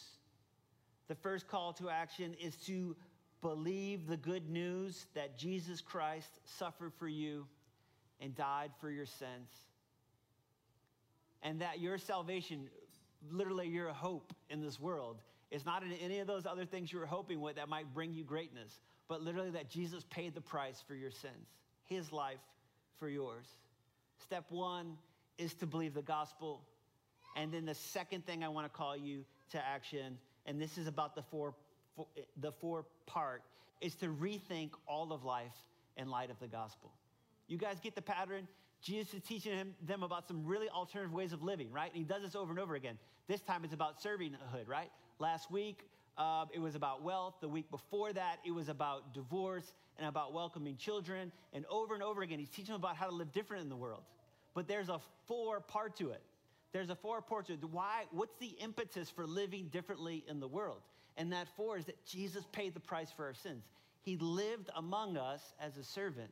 The 1.07 1.15
first 1.15 1.47
call 1.47 1.73
to 1.73 1.89
action 1.89 2.35
is 2.41 2.55
to 2.67 2.95
believe 3.41 4.07
the 4.07 4.17
good 4.17 4.49
news 4.49 5.05
that 5.15 5.37
Jesus 5.37 5.81
Christ 5.81 6.29
suffered 6.45 6.93
for 6.99 7.07
you 7.07 7.47
and 8.19 8.35
died 8.35 8.71
for 8.79 8.89
your 8.89 9.05
sins. 9.05 9.49
And 11.41 11.61
that 11.61 11.79
your 11.79 11.97
salvation, 11.97 12.69
literally 13.31 13.67
your 13.67 13.89
hope 13.89 14.33
in 14.49 14.61
this 14.61 14.79
world, 14.79 15.17
is 15.49 15.65
not 15.65 15.83
in 15.83 15.91
any 15.93 16.19
of 16.19 16.27
those 16.27 16.45
other 16.45 16.65
things 16.65 16.93
you 16.93 16.99
were 16.99 17.05
hoping 17.05 17.41
with 17.41 17.55
that 17.55 17.67
might 17.67 17.93
bring 17.93 18.13
you 18.13 18.23
greatness, 18.23 18.79
but 19.07 19.21
literally 19.21 19.49
that 19.51 19.69
Jesus 19.69 20.05
paid 20.09 20.35
the 20.35 20.41
price 20.41 20.83
for 20.87 20.95
your 20.95 21.11
sins, 21.11 21.49
his 21.85 22.11
life 22.11 22.39
for 22.99 23.09
yours. 23.09 23.47
Step 24.23 24.45
one 24.49 24.97
is 25.37 25.53
to 25.55 25.65
believe 25.65 25.93
the 25.93 26.01
gospel. 26.01 26.61
And 27.35 27.51
then 27.51 27.65
the 27.65 27.75
second 27.75 28.25
thing 28.25 28.43
I 28.43 28.49
want 28.49 28.71
to 28.71 28.77
call 28.77 28.95
you 28.95 29.25
to 29.51 29.57
action, 29.57 30.17
and 30.45 30.61
this 30.61 30.77
is 30.77 30.87
about 30.87 31.15
the 31.15 31.23
four, 31.23 31.53
four, 31.95 32.07
the 32.37 32.51
four 32.51 32.85
part, 33.05 33.43
is 33.79 33.95
to 33.95 34.07
rethink 34.07 34.71
all 34.87 35.11
of 35.11 35.23
life 35.23 35.55
in 35.97 36.09
light 36.09 36.29
of 36.29 36.39
the 36.39 36.47
gospel. 36.47 36.91
You 37.47 37.57
guys 37.57 37.79
get 37.81 37.95
the 37.95 38.01
pattern? 38.01 38.47
Jesus 38.81 39.13
is 39.13 39.21
teaching 39.21 39.53
him, 39.53 39.75
them 39.85 40.03
about 40.03 40.27
some 40.27 40.45
really 40.45 40.69
alternative 40.69 41.13
ways 41.13 41.33
of 41.33 41.43
living, 41.43 41.71
right? 41.71 41.91
And 41.91 41.97
he 41.97 42.03
does 42.03 42.23
this 42.23 42.35
over 42.35 42.51
and 42.51 42.59
over 42.59 42.75
again. 42.75 42.97
This 43.27 43.41
time 43.41 43.63
it's 43.63 43.73
about 43.73 44.01
servinghood, 44.01 44.67
right? 44.67 44.89
Last 45.19 45.51
week, 45.51 45.85
uh, 46.17 46.45
it 46.53 46.59
was 46.59 46.75
about 46.75 47.03
wealth. 47.03 47.35
The 47.41 47.47
week 47.47 47.69
before 47.69 48.11
that, 48.13 48.37
it 48.45 48.51
was 48.51 48.69
about 48.69 49.13
divorce 49.13 49.73
and 49.97 50.07
about 50.07 50.33
welcoming 50.33 50.77
children. 50.77 51.31
And 51.53 51.65
over 51.69 51.93
and 51.93 52.01
over 52.01 52.21
again, 52.21 52.39
he's 52.39 52.49
teaching 52.49 52.73
them 52.73 52.81
about 52.81 52.95
how 52.95 53.07
to 53.07 53.15
live 53.15 53.31
different 53.31 53.63
in 53.63 53.69
the 53.69 53.75
world. 53.75 54.03
But 54.53 54.67
there's 54.67 54.89
a 54.89 54.99
four 55.27 55.59
part 55.59 55.95
to 55.97 56.09
it. 56.09 56.21
There's 56.73 56.89
a 56.89 56.95
four 56.95 57.21
part 57.21 57.47
to 57.47 57.53
it. 57.53 57.63
Why? 57.63 58.05
What's 58.11 58.35
the 58.39 58.55
impetus 58.61 59.09
for 59.09 59.27
living 59.27 59.67
differently 59.71 60.23
in 60.27 60.39
the 60.39 60.47
world? 60.47 60.81
And 61.21 61.31
that 61.33 61.47
four 61.55 61.77
is 61.77 61.85
that 61.85 62.03
Jesus 62.03 62.47
paid 62.51 62.73
the 62.73 62.79
price 62.79 63.11
for 63.15 63.25
our 63.25 63.35
sins. 63.35 63.63
He 64.01 64.17
lived 64.17 64.71
among 64.75 65.17
us 65.17 65.53
as 65.59 65.77
a 65.77 65.83
servant, 65.83 66.31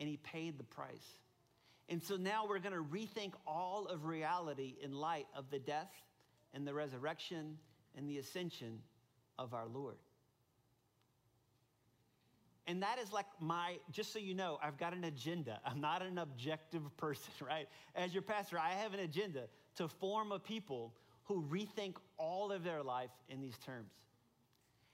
and 0.00 0.08
he 0.08 0.16
paid 0.16 0.58
the 0.58 0.64
price. 0.64 1.20
And 1.88 2.02
so 2.02 2.16
now 2.16 2.44
we're 2.44 2.58
going 2.58 2.74
to 2.74 2.82
rethink 2.82 3.34
all 3.46 3.86
of 3.86 4.04
reality 4.04 4.74
in 4.82 4.92
light 4.92 5.28
of 5.32 5.48
the 5.52 5.60
death 5.60 5.92
and 6.52 6.66
the 6.66 6.74
resurrection 6.74 7.56
and 7.96 8.10
the 8.10 8.18
ascension 8.18 8.80
of 9.38 9.54
our 9.54 9.68
Lord. 9.72 9.98
And 12.66 12.82
that 12.82 12.98
is 12.98 13.12
like 13.12 13.26
my, 13.38 13.76
just 13.92 14.12
so 14.12 14.18
you 14.18 14.34
know, 14.34 14.58
I've 14.60 14.76
got 14.76 14.92
an 14.92 15.04
agenda. 15.04 15.60
I'm 15.64 15.80
not 15.80 16.02
an 16.02 16.18
objective 16.18 16.82
person, 16.96 17.32
right? 17.46 17.68
As 17.94 18.12
your 18.12 18.24
pastor, 18.24 18.58
I 18.58 18.70
have 18.70 18.92
an 18.92 18.98
agenda 18.98 19.44
to 19.76 19.86
form 19.86 20.32
a 20.32 20.40
people 20.40 20.94
who 21.26 21.44
rethink 21.44 21.94
all 22.18 22.50
of 22.50 22.64
their 22.64 22.82
life 22.82 23.10
in 23.28 23.40
these 23.40 23.58
terms. 23.58 23.92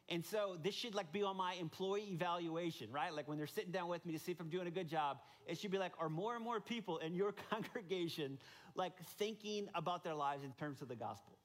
And 0.08 0.24
so 0.24 0.56
this 0.62 0.74
should 0.74 0.94
like 0.94 1.12
be 1.12 1.22
on 1.22 1.36
my 1.36 1.54
employee 1.54 2.08
evaluation, 2.12 2.90
right? 2.90 3.14
Like 3.14 3.28
when 3.28 3.38
they're 3.38 3.46
sitting 3.46 3.70
down 3.70 3.88
with 3.88 4.04
me 4.04 4.12
to 4.12 4.18
see 4.18 4.32
if 4.32 4.40
I'm 4.40 4.48
doing 4.48 4.66
a 4.66 4.70
good 4.70 4.88
job, 4.88 5.18
it 5.46 5.58
should 5.58 5.70
be 5.70 5.78
like, 5.78 5.92
are 5.98 6.08
more 6.08 6.34
and 6.34 6.44
more 6.44 6.60
people 6.60 6.98
in 6.98 7.14
your 7.14 7.32
congregation 7.50 8.38
like 8.74 8.92
thinking 9.18 9.68
about 9.74 10.04
their 10.04 10.14
lives 10.14 10.44
in 10.44 10.52
terms 10.52 10.82
of 10.82 10.88
the 10.88 10.96
gospel? 10.96 11.38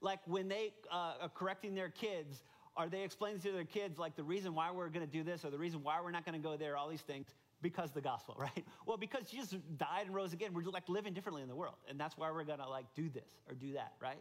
Like 0.00 0.20
when 0.26 0.48
they 0.48 0.72
uh, 0.90 1.14
are 1.22 1.28
correcting 1.28 1.74
their 1.74 1.88
kids, 1.88 2.44
are 2.76 2.88
they 2.88 3.02
explaining 3.02 3.40
to 3.40 3.52
their 3.52 3.64
kids 3.64 3.98
like 3.98 4.16
the 4.16 4.24
reason 4.24 4.54
why 4.54 4.70
we're 4.70 4.88
going 4.88 5.06
to 5.06 5.12
do 5.12 5.22
this 5.22 5.44
or 5.44 5.50
the 5.50 5.58
reason 5.58 5.82
why 5.82 6.00
we're 6.00 6.10
not 6.10 6.24
going 6.24 6.40
to 6.40 6.46
go 6.46 6.56
there, 6.56 6.76
all 6.76 6.88
these 6.88 7.00
things? 7.00 7.26
Because 7.62 7.92
the 7.92 8.00
gospel, 8.00 8.36
right? 8.38 8.64
Well, 8.86 8.96
because 8.96 9.24
Jesus 9.30 9.58
died 9.76 10.06
and 10.06 10.14
rose 10.14 10.32
again, 10.32 10.52
we're 10.52 10.64
like 10.64 10.88
living 10.88 11.12
differently 11.12 11.42
in 11.42 11.48
the 11.48 11.56
world. 11.56 11.76
And 11.88 11.98
that's 11.98 12.16
why 12.16 12.30
we're 12.30 12.44
to 12.44 12.68
like 12.68 12.86
do 12.94 13.08
this 13.08 13.28
or 13.48 13.54
do 13.54 13.72
that, 13.74 13.92
right? 14.00 14.20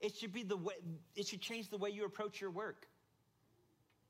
It 0.00 0.14
should 0.16 0.32
be 0.32 0.42
the 0.42 0.56
way, 0.56 0.74
it 1.16 1.26
should 1.26 1.40
change 1.40 1.70
the 1.70 1.78
way 1.78 1.90
you 1.90 2.04
approach 2.04 2.40
your 2.40 2.50
work. 2.50 2.86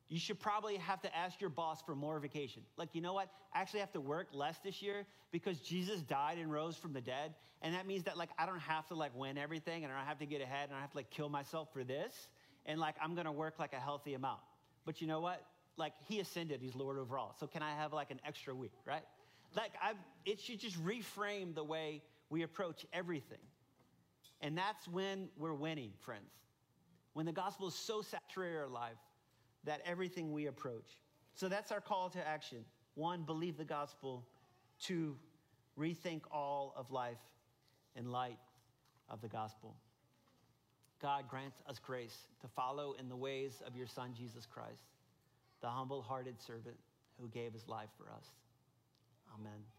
You 0.08 0.18
should 0.18 0.40
probably 0.40 0.76
have 0.76 1.02
to 1.02 1.14
ask 1.14 1.40
your 1.40 1.50
boss 1.50 1.82
for 1.82 1.94
more 1.94 2.18
vacation. 2.18 2.62
Like, 2.76 2.94
you 2.94 3.02
know 3.02 3.12
what? 3.12 3.28
I 3.54 3.60
actually 3.60 3.80
have 3.80 3.92
to 3.92 4.00
work 4.00 4.28
less 4.32 4.58
this 4.64 4.80
year 4.80 5.06
because 5.30 5.58
Jesus 5.60 6.00
died 6.00 6.38
and 6.38 6.50
rose 6.50 6.76
from 6.76 6.94
the 6.94 7.02
dead. 7.02 7.34
And 7.60 7.74
that 7.74 7.86
means 7.86 8.04
that, 8.04 8.16
like, 8.16 8.30
I 8.38 8.46
don't 8.46 8.60
have 8.60 8.86
to, 8.88 8.94
like, 8.94 9.14
win 9.14 9.36
everything 9.36 9.84
and 9.84 9.92
I 9.92 9.96
don't 9.96 10.06
have 10.06 10.20
to 10.20 10.26
get 10.26 10.40
ahead 10.40 10.68
and 10.68 10.78
I 10.78 10.80
have 10.80 10.92
to, 10.92 10.96
like, 10.96 11.10
kill 11.10 11.28
myself 11.28 11.68
for 11.72 11.84
this. 11.84 12.28
And, 12.64 12.80
like, 12.80 12.94
I'm 13.02 13.14
to 13.16 13.32
work, 13.32 13.58
like, 13.58 13.74
a 13.74 13.80
healthy 13.80 14.14
amount. 14.14 14.40
But 14.86 15.02
you 15.02 15.06
know 15.06 15.20
what? 15.20 15.44
Like, 15.76 15.92
he 16.06 16.20
ascended, 16.20 16.60
he's 16.62 16.74
Lord 16.74 16.98
over 16.98 17.18
all. 17.18 17.34
So 17.38 17.46
can 17.46 17.62
I 17.62 17.74
have, 17.74 17.92
like, 17.92 18.10
an 18.10 18.20
extra 18.26 18.54
week, 18.54 18.72
right? 18.86 19.04
Like, 19.54 19.72
i 19.82 19.92
it 20.24 20.40
should 20.40 20.60
just 20.60 20.82
reframe 20.82 21.54
the 21.54 21.64
way 21.64 22.02
we 22.30 22.42
approach 22.42 22.86
everything. 22.92 23.38
And 24.40 24.56
that's 24.56 24.86
when 24.88 25.28
we're 25.36 25.54
winning, 25.54 25.92
friends. 26.00 26.32
When 27.12 27.26
the 27.26 27.32
gospel 27.32 27.68
is 27.68 27.74
so 27.74 28.02
saturated 28.02 28.54
in 28.54 28.60
our 28.60 28.68
life 28.68 28.98
that 29.64 29.80
everything 29.84 30.32
we 30.32 30.46
approach. 30.46 30.98
So 31.34 31.48
that's 31.48 31.72
our 31.72 31.80
call 31.80 32.10
to 32.10 32.26
action. 32.26 32.64
One, 32.94 33.22
believe 33.22 33.56
the 33.56 33.64
gospel. 33.64 34.24
Two, 34.80 35.16
rethink 35.78 36.22
all 36.30 36.74
of 36.76 36.90
life 36.90 37.18
in 37.96 38.10
light 38.10 38.38
of 39.08 39.20
the 39.20 39.28
gospel. 39.28 39.74
God 41.00 41.28
grant 41.28 41.54
us 41.68 41.78
grace 41.78 42.16
to 42.40 42.48
follow 42.48 42.94
in 42.98 43.08
the 43.08 43.16
ways 43.16 43.62
of 43.66 43.76
your 43.76 43.86
Son, 43.86 44.12
Jesus 44.16 44.46
Christ, 44.46 44.82
the 45.60 45.68
humble 45.68 46.02
hearted 46.02 46.40
servant 46.40 46.76
who 47.20 47.28
gave 47.28 47.52
his 47.52 47.68
life 47.68 47.90
for 47.96 48.10
us. 48.12 48.26
Amen. 49.38 49.77